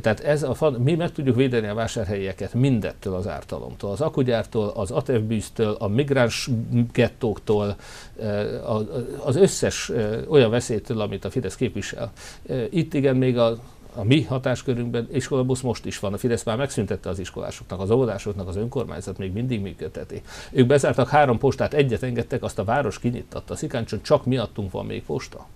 Tehát 0.00 0.20
ez 0.20 0.42
a, 0.42 0.70
mi 0.78 0.94
meg 0.94 1.12
tudjuk 1.12 1.36
védeni 1.36 1.66
a 1.66 1.74
vásárhelyieket 1.74 2.54
mindettől 2.54 3.14
az 3.14 3.26
ártalomtól, 3.26 3.90
az 3.90 4.00
akugyártól, 4.00 4.68
az 4.68 4.90
atevbűztől, 4.90 5.76
a 5.78 5.88
migráns 5.88 6.50
gettóktól, 6.92 7.76
eh, 8.20 9.26
az 9.26 9.36
összes 9.36 9.90
eh, 9.90 10.18
olyan 10.28 10.50
veszélytől, 10.50 11.00
amit 11.00 11.24
a 11.24 11.30
Fidesz 11.30 11.56
képvisel. 11.56 12.12
Eh, 12.48 12.64
itt 12.70 12.94
igen, 12.94 13.16
még 13.16 13.38
a 13.38 13.58
a 13.98 14.04
mi 14.04 14.22
hatáskörünkben 14.22 15.08
iskolabusz 15.12 15.60
most 15.60 15.86
is 15.86 15.98
van. 15.98 16.12
A 16.12 16.18
Fidesz 16.18 16.44
már 16.44 16.56
megszüntette 16.56 17.08
az 17.08 17.18
iskolásoknak, 17.18 17.80
az 17.80 17.90
óvodásoknak, 17.90 18.48
az 18.48 18.56
önkormányzat 18.56 19.18
még 19.18 19.32
mindig 19.32 19.60
működteti. 19.60 20.22
Ők 20.52 20.66
bezártak 20.66 21.08
három 21.08 21.38
postát, 21.38 21.74
egyet 21.74 22.02
engedtek, 22.02 22.42
azt 22.42 22.58
a 22.58 22.64
város 22.64 22.98
kinyittatta. 22.98 23.56
Szikáncson 23.56 24.02
csak 24.02 24.24
miattunk 24.24 24.70
van 24.70 24.86
még 24.86 25.02
posta. 25.02 25.46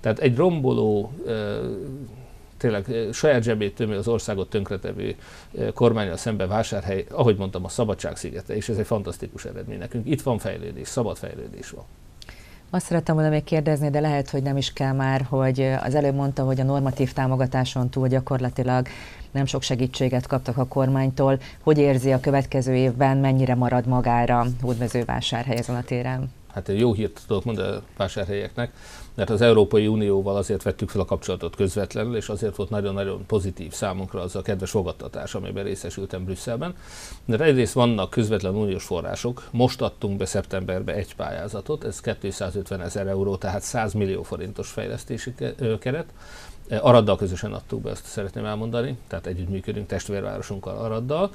Tehát 0.00 0.18
egy 0.18 0.36
romboló 0.36 1.12
tényleg 2.56 3.08
saját 3.12 3.42
zsebét 3.42 3.74
tömő 3.74 3.96
az 3.96 4.08
országot 4.08 4.50
tönkretevő 4.50 5.16
kormányal 5.74 6.16
szemben 6.16 6.48
vásárhely, 6.48 7.06
ahogy 7.10 7.36
mondtam, 7.36 7.64
a 7.64 7.68
szabadság 7.68 8.16
szigete, 8.16 8.56
és 8.56 8.68
ez 8.68 8.78
egy 8.78 8.86
fantasztikus 8.86 9.44
eredmény 9.44 9.78
nekünk. 9.78 10.08
Itt 10.08 10.22
van 10.22 10.38
fejlődés, 10.38 10.88
szabad 10.88 11.16
fejlődés 11.16 11.70
van. 11.70 11.84
Azt 12.72 12.86
szerettem 12.86 13.14
volna 13.14 13.30
még 13.30 13.44
kérdezni, 13.44 13.90
de 13.90 14.00
lehet, 14.00 14.30
hogy 14.30 14.42
nem 14.42 14.56
is 14.56 14.72
kell 14.72 14.92
már, 14.92 15.26
hogy 15.28 15.60
az 15.82 15.94
előbb 15.94 16.14
mondta, 16.14 16.44
hogy 16.44 16.60
a 16.60 16.64
normatív 16.64 17.12
támogatáson 17.12 17.88
túl 17.88 18.08
gyakorlatilag 18.08 18.86
nem 19.30 19.46
sok 19.46 19.62
segítséget 19.62 20.26
kaptak 20.26 20.56
a 20.56 20.66
kormánytól. 20.66 21.38
Hogy 21.62 21.78
érzi 21.78 22.12
a 22.12 22.20
következő 22.20 22.74
évben, 22.74 23.16
mennyire 23.16 23.54
marad 23.54 23.86
magára 23.86 24.46
hódmezővásárhely 24.62 25.56
ezen 25.56 25.76
a 25.76 25.82
téren? 25.82 26.39
Hát 26.52 26.68
egy 26.68 26.78
jó 26.78 26.92
hírt 26.92 27.20
tudok 27.26 27.44
mondani 27.44 27.76
a 27.76 27.82
vásárhelyeknek 27.96 28.72
mert 29.20 29.32
az 29.32 29.40
Európai 29.40 29.86
Unióval 29.86 30.36
azért 30.36 30.62
vettük 30.62 30.88
fel 30.88 31.00
a 31.00 31.04
kapcsolatot 31.04 31.56
közvetlenül, 31.56 32.16
és 32.16 32.28
azért 32.28 32.56
volt 32.56 32.70
nagyon-nagyon 32.70 33.26
pozitív 33.26 33.72
számunkra 33.72 34.20
az 34.20 34.36
a 34.36 34.42
kedves 34.42 34.70
fogadtatás, 34.70 35.34
amiben 35.34 35.64
részesültem 35.64 36.24
Brüsszelben. 36.24 36.74
Mert 37.24 37.40
egyrészt 37.40 37.72
vannak 37.72 38.10
közvetlen 38.10 38.54
uniós 38.54 38.84
források, 38.84 39.48
most 39.52 39.82
adtunk 39.82 40.16
be 40.16 40.24
szeptemberben 40.24 40.94
egy 40.94 41.14
pályázatot, 41.14 41.84
ez 41.84 42.00
250 42.00 42.80
ezer 42.80 43.06
euró, 43.06 43.36
tehát 43.36 43.62
100 43.62 43.92
millió 43.92 44.22
forintos 44.22 44.70
fejlesztési 44.70 45.34
keret, 45.80 46.12
Araddal 46.80 47.16
közösen 47.16 47.52
adtuk 47.52 47.82
be, 47.82 47.90
ezt 47.90 48.04
szeretném 48.04 48.44
elmondani, 48.44 48.98
tehát 49.08 49.26
együttműködünk 49.26 49.86
testvérvárosunkkal 49.86 50.76
Araddal. 50.76 51.30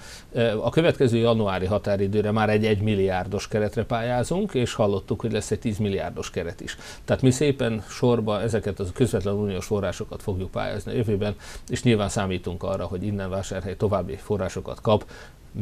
A 0.61 0.69
következő 0.69 1.17
januári 1.17 1.65
határidőre 1.65 2.31
már 2.31 2.49
egy 2.49 2.65
1 2.65 2.81
milliárdos 2.81 3.47
keretre 3.47 3.85
pályázunk, 3.85 4.53
és 4.53 4.73
hallottuk, 4.73 5.21
hogy 5.21 5.31
lesz 5.31 5.51
egy 5.51 5.59
10 5.59 5.77
milliárdos 5.77 6.29
keret 6.29 6.61
is. 6.61 6.77
Tehát 7.05 7.21
mi 7.21 7.31
szépen 7.31 7.83
sorba 7.87 8.41
ezeket 8.41 8.79
az 8.79 8.91
közvetlen 8.93 9.33
uniós 9.33 9.65
forrásokat 9.65 10.21
fogjuk 10.21 10.51
pályázni 10.51 10.91
a 10.91 10.95
jövőben, 10.95 11.35
és 11.67 11.83
nyilván 11.83 12.09
számítunk 12.09 12.63
arra, 12.63 12.85
hogy 12.85 13.03
innen 13.03 13.29
vásárhely 13.29 13.75
további 13.75 14.15
forrásokat 14.15 14.81
kap, 14.81 15.05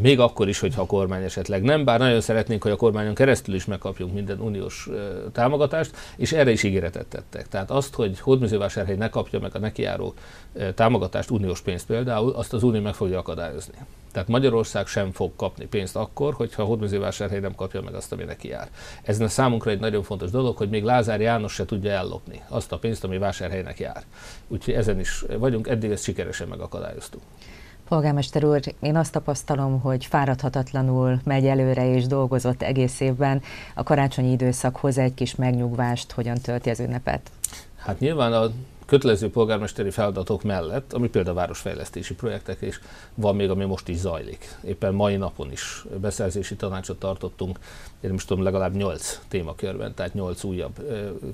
még 0.02 0.20
akkor 0.20 0.48
is, 0.48 0.60
hogyha 0.60 0.82
a 0.82 0.86
kormány 0.86 1.24
esetleg 1.24 1.62
nem, 1.62 1.84
bár 1.84 2.00
nagyon 2.00 2.22
szeretnénk, 2.22 2.64
hogy 2.64 2.72
a 2.72 2.76
kormányon 2.76 3.14
keresztül 3.14 3.56
is 3.56 3.66
megkapjunk 3.66 4.14
minden 4.14 4.40
uniós 4.40 4.90
támogatást, 5.32 5.96
és 6.16 6.32
erre 6.32 6.52
is 6.52 6.64
ígéretet 6.64 7.06
tettek. 7.06 7.48
Tehát 7.48 7.72
azt, 7.72 7.94
hogy 7.94 8.20
Hódműzővásárhely 8.20 8.96
ne 8.96 9.10
kapja 9.10 9.40
meg 9.40 9.56
a 9.56 9.60
nekiáró 9.60 10.14
támogatást, 10.76 11.30
uniós 11.30 11.62
pénzt 11.62 11.86
például, 11.86 12.32
azt 12.32 12.54
az 12.54 12.64
Unió 12.64 12.82
meg 12.82 12.94
fogja 12.94 13.18
akadályozni. 13.20 13.76
Tehát 14.12 14.28
Magyarország 14.28 14.88
sem 14.88 15.12
fog 15.12 15.32
kapni 15.36 15.66
pénzt 15.66 15.96
akkor, 15.96 16.34
hogyha 16.34 16.62
a 16.62 16.66
Hódműzővásárhely 16.66 17.40
nem 17.40 17.56
kapja 17.56 17.82
meg 17.82 17.94
azt, 17.94 18.12
ami 18.12 18.24
neki 18.24 18.48
jár. 18.48 18.70
Ez 19.04 19.20
a 19.20 19.28
számunkra 19.28 19.72
egy 19.72 19.80
nagyon 19.80 20.04
fontos 20.04 20.32
dolog, 20.32 20.58
hogy 20.58 20.70
még 20.70 20.84
Lázár 20.84 21.22
János 21.22 21.54
se 21.54 21.66
tudja 21.66 21.92
ellopni 21.92 22.42
azt 22.48 22.72
a 22.72 22.78
pénzt, 22.78 23.04
ami 23.04 23.18
vásárhelynek 23.18 23.80
jár. 23.80 24.04
Úgyhogy 24.48 24.74
ezen 24.74 25.00
is 25.00 25.24
vagyunk, 25.38 25.68
eddig 25.68 25.92
ezt 25.92 26.04
sikeresen 26.04 26.48
megakadályoztuk. 26.48 27.22
Polgármester 27.88 28.46
úr, 28.46 28.60
én 28.80 28.96
azt 28.96 29.12
tapasztalom, 29.12 29.80
hogy 29.80 30.06
fáradhatatlanul 30.06 31.20
megy 31.24 31.46
előre 31.46 31.94
és 31.94 32.08
dolgozott 32.08 32.62
egész 32.62 33.00
évben. 33.00 33.42
A 33.76 33.84
karácsonyi 33.84 34.32
időszak 34.32 34.76
hoz 34.76 34.98
egy 34.98 35.14
kis 35.14 35.36
megnyugvást, 35.36 36.12
hogyan 36.12 36.38
tölti 36.38 36.70
az 36.70 36.80
ünnepet? 36.80 37.32
Hát 37.76 38.00
nyilván 38.00 38.34
a 38.34 38.52
kötelező 38.86 39.30
polgármesteri 39.30 39.90
feladatok 39.90 40.44
mellett, 40.44 40.94
ami 40.94 41.10
például 41.10 41.36
városfejlesztési 41.36 42.14
projektek, 42.14 42.62
és 42.62 42.80
van 43.16 43.36
még, 43.36 43.50
ami 43.50 43.66
most 43.66 43.88
is 43.88 43.98
zajlik. 43.98 44.58
Éppen 44.66 44.94
mai 44.94 45.16
napon 45.16 45.52
is 45.52 45.86
beszerzési 46.02 46.56
tanácsot 46.56 47.00
tartottunk, 47.00 47.60
én 48.02 48.12
most 48.12 48.28
tudom, 48.28 48.44
legalább 48.44 48.76
8 48.76 49.20
témakörben, 49.28 49.94
tehát 49.94 50.14
8 50.14 50.44
újabb 50.44 50.76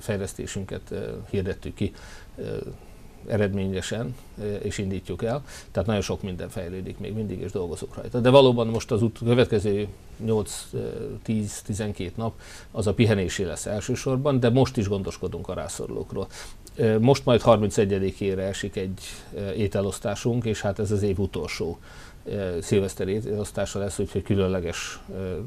fejlesztésünket 0.00 0.94
hirdettük 1.30 1.74
ki 1.74 1.92
eredményesen, 3.26 4.14
és 4.62 4.78
indítjuk 4.78 5.22
el. 5.22 5.44
Tehát 5.70 5.88
nagyon 5.88 6.02
sok 6.02 6.22
minden 6.22 6.48
fejlődik 6.48 6.98
még 6.98 7.14
mindig, 7.14 7.40
és 7.40 7.50
dolgozunk 7.50 7.94
rajta. 7.94 8.20
De 8.20 8.30
valóban 8.30 8.66
most 8.66 8.90
az 8.90 9.02
út 9.02 9.18
következő 9.18 9.88
8-10-12 10.26 12.10
nap 12.14 12.40
az 12.70 12.86
a 12.86 12.94
pihenésé 12.94 13.44
lesz 13.44 13.66
elsősorban, 13.66 14.40
de 14.40 14.50
most 14.50 14.76
is 14.76 14.88
gondoskodunk 14.88 15.48
a 15.48 15.54
rászorulókról. 15.54 16.26
Most 17.00 17.24
majd 17.24 17.40
31-ére 17.44 18.38
esik 18.38 18.76
egy 18.76 19.00
ételosztásunk, 19.56 20.44
és 20.44 20.60
hát 20.60 20.78
ez 20.78 20.90
az 20.90 21.02
év 21.02 21.18
utolsó 21.18 21.78
szilveszteri 22.60 23.12
ételosztása 23.12 23.78
lesz, 23.78 23.98
úgyhogy 23.98 24.22
különleges 24.22 25.00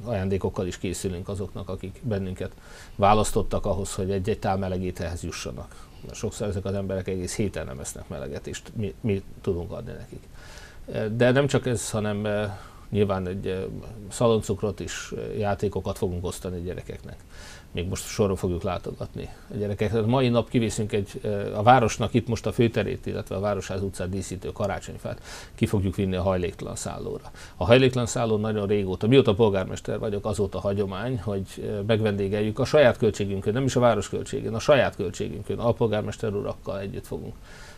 ajándékokkal 0.03 0.67
is 0.67 0.77
készülünk 0.77 1.29
azoknak, 1.29 1.69
akik 1.69 2.01
bennünket 2.03 2.51
választottak 2.95 3.65
ahhoz, 3.65 3.93
hogy 3.93 4.11
egy-egy 4.11 4.39
tál 4.39 4.57
meleg 4.57 4.83
ételhez 4.83 5.23
jussanak 5.23 5.91
sokszor 6.11 6.47
ezek 6.47 6.65
az 6.65 6.73
emberek 6.73 7.07
egész 7.07 7.35
héten 7.35 7.65
nem 7.65 7.79
esznek 7.79 8.07
meleget, 8.07 8.47
és 8.47 8.61
mi, 8.73 8.93
mi 9.01 9.23
tudunk 9.41 9.71
adni 9.71 9.91
nekik. 9.91 10.23
De 11.17 11.31
nem 11.31 11.47
csak 11.47 11.65
ez, 11.65 11.89
hanem 11.89 12.27
nyilván 12.89 13.27
egy 13.27 13.67
szaloncukrot 14.09 14.79
is, 14.79 15.13
játékokat 15.37 15.97
fogunk 15.97 16.25
osztani 16.25 16.61
gyerekeknek 16.61 17.17
még 17.73 17.87
most 17.87 18.07
sorra 18.07 18.35
fogjuk 18.35 18.63
látogatni 18.63 19.29
a 19.53 19.57
gyerekeket. 19.57 20.05
Mai 20.05 20.29
nap 20.29 20.49
kiviszünk 20.49 20.91
egy, 20.91 21.21
a 21.53 21.63
városnak 21.63 22.13
itt 22.13 22.27
most 22.27 22.45
a 22.45 22.51
főterét, 22.51 23.05
illetve 23.05 23.35
a 23.35 23.39
Városház 23.39 23.81
utcát 23.81 24.09
díszítő 24.09 24.51
karácsonyfát 24.51 25.21
ki 25.55 25.65
fogjuk 25.65 25.95
vinni 25.95 26.15
a 26.15 26.21
hajléktalan 26.21 26.75
szállóra. 26.75 27.31
A 27.55 27.65
hajléktalan 27.65 28.07
szálló 28.07 28.37
nagyon 28.37 28.67
régóta, 28.67 29.07
mióta 29.07 29.33
polgármester 29.33 29.99
vagyok, 29.99 30.25
azóta 30.25 30.59
hagyomány, 30.59 31.19
hogy 31.19 31.73
megvendégeljük 31.87 32.59
a 32.59 32.65
saját 32.65 32.97
költségünkön, 32.97 33.53
nem 33.53 33.63
is 33.63 33.75
a 33.75 33.79
város 33.79 34.09
költségén, 34.09 34.53
a 34.53 34.59
saját 34.59 34.95
költségünkön, 34.95 35.59
a 35.59 35.71
polgármester 35.71 36.33
urakkal 36.33 36.79
együtt 36.79 37.07
fogunk 37.07 37.35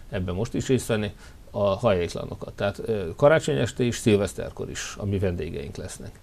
ebben 0.09 0.35
most 0.35 0.53
is 0.53 0.67
részt 0.67 0.87
venni 0.87 1.11
a 1.51 1.63
hajléklanokat. 1.63 2.53
Tehát 2.53 2.81
karácsony 3.15 3.57
este 3.57 3.83
is, 3.83 3.97
szilveszterkor 3.97 4.69
is 4.69 4.95
a 4.97 5.05
mi 5.05 5.19
vendégeink 5.19 5.75
lesznek. 5.75 6.19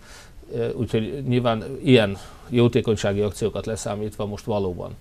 Úgyhogy 0.75 1.23
nyilván 1.27 1.65
ilyen 1.83 2.17
jótékonysági 2.49 3.21
akciókat 3.21 3.67
leszámítva 3.67 4.27
most 4.27 4.45
valóban 4.45 4.97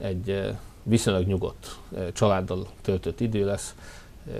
egy 0.00 0.50
viszonylag 0.82 1.26
nyugodt 1.26 1.78
családdal 2.12 2.66
töltött 2.82 3.20
idő 3.20 3.44
lesz. 3.44 3.74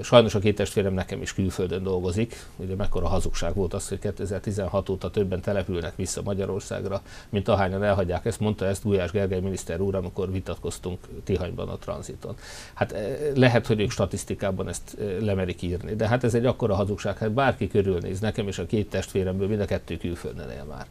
Sajnos 0.02 0.34
a 0.34 0.38
két 0.38 0.56
testvérem 0.56 0.94
nekem 0.94 1.22
is 1.22 1.34
külföldön 1.34 1.82
dolgozik. 1.82 2.46
Ugye 2.56 2.74
mekkora 2.74 3.08
hazugság 3.08 3.54
volt 3.54 3.74
az, 3.74 3.88
hogy 3.88 3.98
2016 3.98 4.88
óta 4.88 5.10
többen 5.10 5.40
települnek 5.40 5.96
vissza 5.96 6.22
Magyarországra, 6.22 7.02
mint 7.28 7.48
ahányan 7.48 7.82
elhagyják. 7.82 8.24
Ezt 8.24 8.40
mondta 8.40 8.66
ezt 8.66 8.82
Gulyás 8.82 9.10
Gergely 9.10 9.40
miniszter 9.40 9.80
úr, 9.80 9.94
amikor 9.94 10.32
vitatkoztunk 10.32 10.98
Tihanyban 11.24 11.68
a 11.68 11.76
tranziton. 11.76 12.36
Hát 12.74 12.92
eh, 12.92 13.16
lehet, 13.34 13.66
hogy 13.66 13.80
ők 13.80 13.90
statisztikában 13.90 14.68
ezt 14.68 14.96
eh, 15.00 15.16
lemerik 15.20 15.62
írni, 15.62 15.94
de 15.94 16.08
hát 16.08 16.24
ez 16.24 16.34
egy 16.34 16.46
akkora 16.46 16.74
hazugság. 16.74 17.18
Hát 17.18 17.32
bárki 17.32 17.68
körülnéz, 17.68 18.20
nekem 18.20 18.48
és 18.48 18.58
a 18.58 18.66
két 18.66 18.90
testvéremből 18.90 19.48
mind 19.48 19.60
a 19.60 19.64
kettő 19.64 19.96
külföldön 19.96 20.50
él 20.50 20.64
már. 20.64 20.86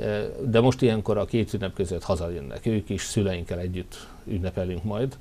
Eh, 0.00 0.24
de 0.44 0.60
most 0.60 0.82
ilyenkor 0.82 1.18
a 1.18 1.24
két 1.24 1.52
ünnep 1.52 1.74
között 1.74 2.02
hazajönnek. 2.02 2.66
Ők 2.66 2.88
is 2.88 3.02
szüleinkkel 3.02 3.58
együtt 3.58 4.06
ünnepelünk 4.24 4.84
majd 4.84 5.16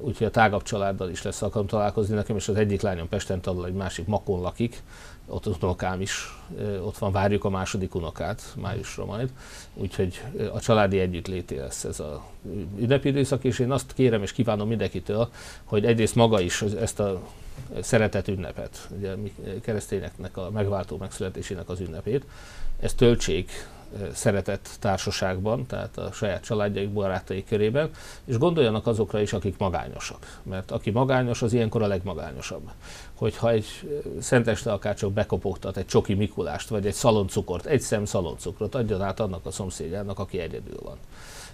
úgyhogy 0.00 0.26
a 0.26 0.30
tágabb 0.30 0.62
családdal 0.62 1.10
is 1.10 1.22
lesz 1.22 1.42
alkalom 1.42 1.66
találkozni 1.66 2.14
nekem, 2.14 2.36
és 2.36 2.48
az 2.48 2.56
egyik 2.56 2.80
lányom 2.80 3.08
Pesten 3.08 3.40
tanul, 3.40 3.66
egy 3.66 3.74
másik 3.74 4.06
Makon 4.06 4.40
lakik, 4.40 4.82
ott 5.26 5.46
az 5.46 5.56
unokám 5.60 6.00
is, 6.00 6.42
ott 6.84 6.98
van, 6.98 7.12
várjuk 7.12 7.44
a 7.44 7.50
második 7.50 7.94
unokát 7.94 8.42
májusra 8.60 9.04
majd, 9.04 9.32
úgyhogy 9.74 10.22
a 10.52 10.60
családi 10.60 10.98
együttlété 10.98 11.58
lesz 11.58 11.84
ez 11.84 12.00
a 12.00 12.24
ünnepi 12.78 13.08
időszak, 13.08 13.44
és 13.44 13.58
én 13.58 13.70
azt 13.70 13.92
kérem 13.92 14.22
és 14.22 14.32
kívánom 14.32 14.68
mindenkitől, 14.68 15.28
hogy 15.64 15.84
egyrészt 15.84 16.14
maga 16.14 16.40
is 16.40 16.62
ezt 16.62 17.00
a 17.00 17.20
szeretet 17.80 18.28
ünnepet, 18.28 18.88
ugye 18.98 19.14
keresztényeknek 19.60 20.36
a 20.36 20.50
megváltó 20.50 20.96
megszületésének 20.96 21.68
az 21.68 21.80
ünnepét, 21.80 22.24
ezt 22.80 22.96
töltsék 22.96 23.50
szeretett 24.12 24.68
társaságban, 24.80 25.66
tehát 25.66 25.98
a 25.98 26.12
saját 26.12 26.44
családjaik, 26.44 26.92
barátaik 26.92 27.46
körében, 27.46 27.90
és 28.24 28.38
gondoljanak 28.38 28.86
azokra 28.86 29.20
is, 29.20 29.32
akik 29.32 29.58
magányosak. 29.58 30.40
Mert 30.42 30.70
aki 30.70 30.90
magányos, 30.90 31.42
az 31.42 31.52
ilyenkor 31.52 31.82
a 31.82 31.86
legmagányosabb. 31.86 32.70
Hogyha 33.14 33.50
egy 33.50 33.66
szenteste 34.20 34.72
akár 34.72 34.94
csak 34.94 35.12
bekopogtat 35.12 35.76
egy 35.76 35.86
csoki 35.86 36.14
Mikulást, 36.14 36.68
vagy 36.68 36.86
egy 36.86 36.94
szaloncukort, 36.94 37.66
egy 37.66 37.80
szem 37.80 38.04
szaloncukrot 38.04 38.74
adjon 38.74 39.02
át 39.02 39.20
annak 39.20 39.46
a 39.46 39.50
szomszédjának, 39.50 40.18
aki 40.18 40.38
egyedül 40.38 40.78
van 40.82 40.96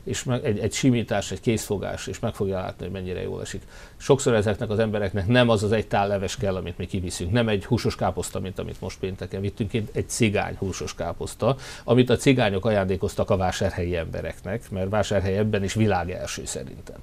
és 0.09 0.25
meg 0.25 0.44
egy, 0.44 0.59
egy 0.59 0.73
simítás, 0.73 1.31
egy 1.31 1.40
készfogás, 1.40 2.07
és 2.07 2.18
meg 2.18 2.35
fogja 2.35 2.55
látni, 2.55 2.85
hogy 2.85 2.92
mennyire 2.92 3.23
jól 3.23 3.40
esik. 3.40 3.62
Sokszor 3.97 4.35
ezeknek 4.35 4.71
az 4.71 4.79
embereknek 4.79 5.27
nem 5.27 5.49
az 5.49 5.62
az 5.62 5.73
egy 5.73 5.87
tál 5.87 6.09
leves 6.09 6.37
kell, 6.37 6.57
amit 6.57 6.79
mi 6.79 6.87
kiviszünk, 6.87 7.33
nem 7.33 7.49
egy 7.49 7.64
húsos 7.64 7.97
káposzta, 7.97 8.40
mint 8.40 8.59
amit 8.59 8.81
most 8.81 8.99
pénteken 8.99 9.40
vittünk, 9.40 9.73
egy 9.73 10.09
cigány 10.09 10.57
húsos 10.59 10.94
káposzta, 10.94 11.57
amit 11.85 12.11
a 12.11 12.16
cigányok 12.16 12.64
ajándékoztak 12.64 13.31
a 13.31 13.37
vásárhelyi 13.37 13.97
embereknek, 13.97 14.71
mert 14.71 14.90
vásárhely 14.90 15.37
ebben 15.37 15.64
is 15.64 15.75
világ 15.75 16.11
első 16.11 16.44
szerintem. 16.44 16.97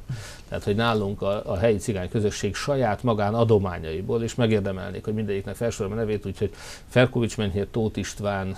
Tehát, 0.48 0.64
hogy 0.64 0.76
nálunk 0.76 1.22
a, 1.22 1.52
a 1.52 1.58
helyi 1.58 1.78
cigány 1.78 2.10
közösség 2.10 2.56
saját 2.56 3.04
magán 3.04 3.34
adományaiból, 3.34 4.24
és 4.24 4.36
megérdemelnék, 4.36 5.04
hogy 5.04 5.14
mindegyiknek 5.14 5.56
felsorolom 5.56 5.98
a 5.98 6.02
nevét, 6.02 6.26
úgyhogy 6.26 6.54
Ferkovics 6.88 7.38
Menhér, 7.38 7.68
Tóth 7.72 7.98
István, 7.98 8.58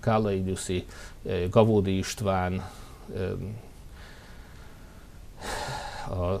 Kállai 0.00 0.42
Gyuszi, 0.42 0.84
Gavódi 1.50 1.98
István, 1.98 2.62
a 6.10 6.40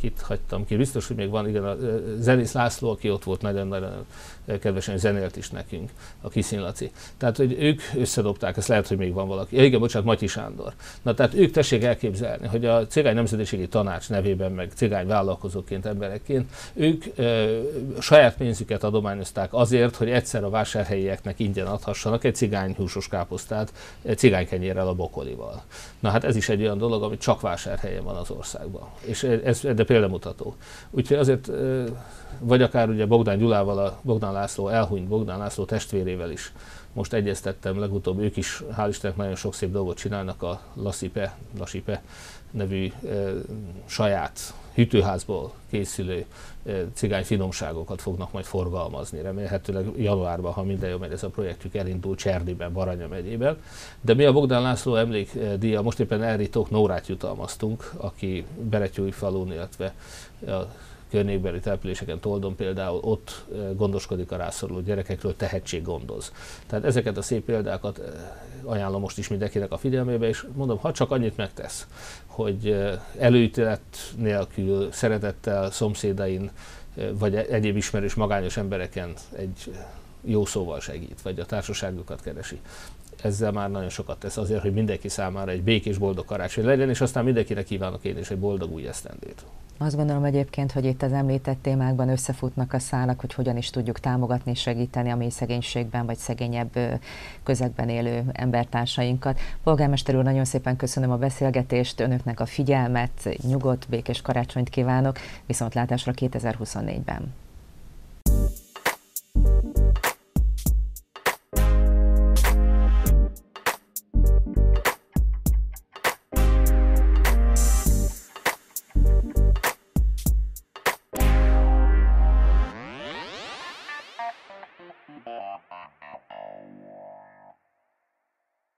kit 0.00 0.20
hagytam 0.20 0.66
ki, 0.66 0.76
biztos, 0.76 1.06
hogy 1.06 1.16
még 1.16 1.30
van, 1.30 1.48
igen, 1.48 1.64
a 1.64 1.76
Zenész 2.18 2.52
László, 2.52 2.90
aki 2.90 3.10
ott 3.10 3.24
volt 3.24 3.42
nagyon-nagyon 3.42 4.06
kedvesen 4.60 4.98
zenélt 4.98 5.36
is 5.36 5.50
nekünk, 5.50 5.90
a 6.20 6.28
Kiszin 6.28 6.60
Laci. 6.60 6.90
Tehát, 7.16 7.36
hogy 7.36 7.56
ők 7.58 7.80
összedobták, 7.96 8.56
ezt 8.56 8.68
lehet, 8.68 8.88
hogy 8.88 8.96
még 8.96 9.12
van 9.12 9.28
valaki. 9.28 9.56
Ja, 9.56 9.64
igen, 9.64 9.80
bocsánat, 9.80 10.06
Matyi 10.06 10.26
Sándor. 10.26 10.72
Na, 11.02 11.14
tehát 11.14 11.34
ők 11.34 11.50
tessék 11.50 11.82
elképzelni, 11.82 12.46
hogy 12.46 12.64
a 12.64 12.86
Cigány 12.86 13.14
Nemzetiségi 13.14 13.68
Tanács 13.68 14.08
nevében, 14.08 14.52
meg 14.52 14.70
cigány 14.74 15.06
vállalkozóként, 15.06 15.86
emberekként, 15.86 16.50
ők 16.74 17.04
ö, 17.14 17.60
saját 18.00 18.36
pénzüket 18.36 18.84
adományozták 18.84 19.54
azért, 19.54 19.96
hogy 19.96 20.10
egyszer 20.10 20.44
a 20.44 20.50
vásárhelyieknek 20.50 21.38
ingyen 21.38 21.66
adhassanak 21.66 22.24
egy 22.24 22.34
cigány 22.34 22.74
húsos 22.74 23.08
káposztát 23.08 23.72
cigánykenyérrel 24.16 24.88
a 24.88 24.94
bokolival. 24.94 25.62
Na 26.00 26.10
hát 26.10 26.24
ez 26.24 26.36
is 26.36 26.48
egy 26.48 26.60
olyan 26.60 26.78
dolog, 26.78 27.02
ami 27.02 27.16
csak 27.16 27.40
vásárhelyen 27.40 28.04
van 28.04 28.16
az 28.16 28.30
országban. 28.30 28.88
És 29.00 29.22
ez, 29.48 29.60
de 29.60 29.84
példamutató. 29.84 30.54
Úgyhogy 30.90 31.16
azért 31.16 31.50
vagy 32.40 32.62
akár 32.62 32.88
ugye 32.88 33.06
Bogdán 33.06 33.38
Gyulával, 33.38 33.78
a 33.78 33.98
Bogdán 34.02 34.32
László, 34.32 34.68
elhunyt 34.68 35.08
Bogdán 35.08 35.38
László 35.38 35.64
testvérével 35.64 36.30
is 36.30 36.52
most 36.92 37.12
egyeztettem 37.12 37.78
legutóbb, 37.78 38.18
ők 38.18 38.36
is 38.36 38.62
hál' 38.76 38.88
Istennek 38.88 39.16
nagyon 39.16 39.34
sok 39.34 39.54
szép 39.54 39.70
dolgot 39.70 39.96
csinálnak 39.96 40.42
a 40.42 40.60
Lasipe, 40.74 41.36
Lasipe 41.58 42.02
nevű 42.50 42.92
e, 43.08 43.32
saját 43.86 44.54
hűtőházból 44.78 45.52
készülő 45.70 46.24
cigány 46.92 47.24
finomságokat 47.24 48.00
fognak 48.00 48.32
majd 48.32 48.44
forgalmazni. 48.44 49.20
Remélhetőleg 49.20 49.86
januárban, 49.96 50.52
ha 50.52 50.62
minden 50.62 50.90
jó 50.90 50.98
megy, 50.98 51.12
ez 51.12 51.22
a 51.22 51.28
projektjük 51.28 51.74
elindul 51.74 52.16
Cserdiben, 52.16 52.72
Baranya 52.72 53.08
megyében. 53.08 53.56
De 54.00 54.14
mi 54.14 54.24
a 54.24 54.32
Bogdán 54.32 54.62
László 54.62 54.96
emlékdíja, 54.96 55.82
most 55.82 56.00
éppen 56.00 56.22
Elri 56.22 56.48
Tók 56.48 56.70
Nórát 56.70 57.06
jutalmaztunk, 57.06 57.92
aki 57.96 58.44
Beretyúi 58.70 59.10
falun, 59.10 59.52
illetve 59.52 59.94
a 60.46 60.72
környékbeli 61.10 61.60
településeken, 61.60 62.20
Toldon 62.20 62.56
például, 62.56 62.98
ott 63.02 63.44
gondoskodik 63.76 64.32
a 64.32 64.36
rászoruló 64.36 64.80
gyerekekről, 64.80 65.36
tehetség 65.36 65.82
gondoz. 65.82 66.32
Tehát 66.66 66.84
ezeket 66.84 67.16
a 67.16 67.22
szép 67.22 67.44
példákat 67.44 68.00
ajánlom 68.62 69.00
most 69.00 69.18
is 69.18 69.28
mindenkinek 69.28 69.72
a 69.72 69.76
figyelmébe, 69.76 70.28
és 70.28 70.46
mondom, 70.54 70.78
ha 70.78 70.92
csak 70.92 71.10
annyit 71.10 71.36
megtesz, 71.36 71.86
hogy 72.26 72.76
előítélet 73.18 73.80
nélkül, 74.16 74.92
szeretettel, 74.92 75.70
szomszédain, 75.70 76.50
vagy 77.12 77.34
e-, 77.34 77.46
egyéb 77.50 77.76
ismerős 77.76 78.14
magányos 78.14 78.56
embereken 78.56 79.12
egy 79.36 79.72
jó 80.24 80.44
szóval 80.44 80.80
segít, 80.80 81.22
vagy 81.22 81.40
a 81.40 81.46
társaságokat 81.46 82.20
keresi. 82.22 82.60
Ezzel 83.22 83.52
már 83.52 83.70
nagyon 83.70 83.88
sokat 83.88 84.18
tesz 84.18 84.36
azért, 84.36 84.62
hogy 84.62 84.72
mindenki 84.72 85.08
számára 85.08 85.50
egy 85.50 85.62
békés, 85.62 85.98
boldog 85.98 86.24
karácsony 86.24 86.64
legyen, 86.64 86.88
és 86.88 87.00
aztán 87.00 87.24
mindenkinek 87.24 87.64
kívánok 87.64 88.04
én 88.04 88.18
is 88.18 88.30
egy 88.30 88.38
boldog 88.38 88.72
új 88.72 88.86
esztendét. 88.86 89.42
Azt 89.80 89.96
gondolom 89.96 90.24
egyébként, 90.24 90.72
hogy 90.72 90.84
itt 90.84 91.02
az 91.02 91.12
említett 91.12 91.62
témákban 91.62 92.08
összefutnak 92.08 92.72
a 92.72 92.78
szálak, 92.78 93.20
hogy 93.20 93.34
hogyan 93.34 93.56
is 93.56 93.70
tudjuk 93.70 94.00
támogatni 94.00 94.50
és 94.50 94.60
segíteni 94.60 95.10
a 95.10 95.16
mély 95.16 95.28
szegénységben 95.28 96.06
vagy 96.06 96.16
szegényebb 96.16 97.00
közegben 97.42 97.88
élő 97.88 98.24
embertársainkat. 98.32 99.40
Polgármester 99.62 100.16
úr, 100.16 100.22
nagyon 100.22 100.44
szépen 100.44 100.76
köszönöm 100.76 101.10
a 101.10 101.16
beszélgetést, 101.16 102.00
önöknek 102.00 102.40
a 102.40 102.46
figyelmet, 102.46 103.36
nyugodt, 103.42 103.88
békés 103.88 104.22
karácsonyt 104.22 104.68
kívánok, 104.68 105.18
viszontlátásra 105.46 106.12
2024-ben. 106.16 107.34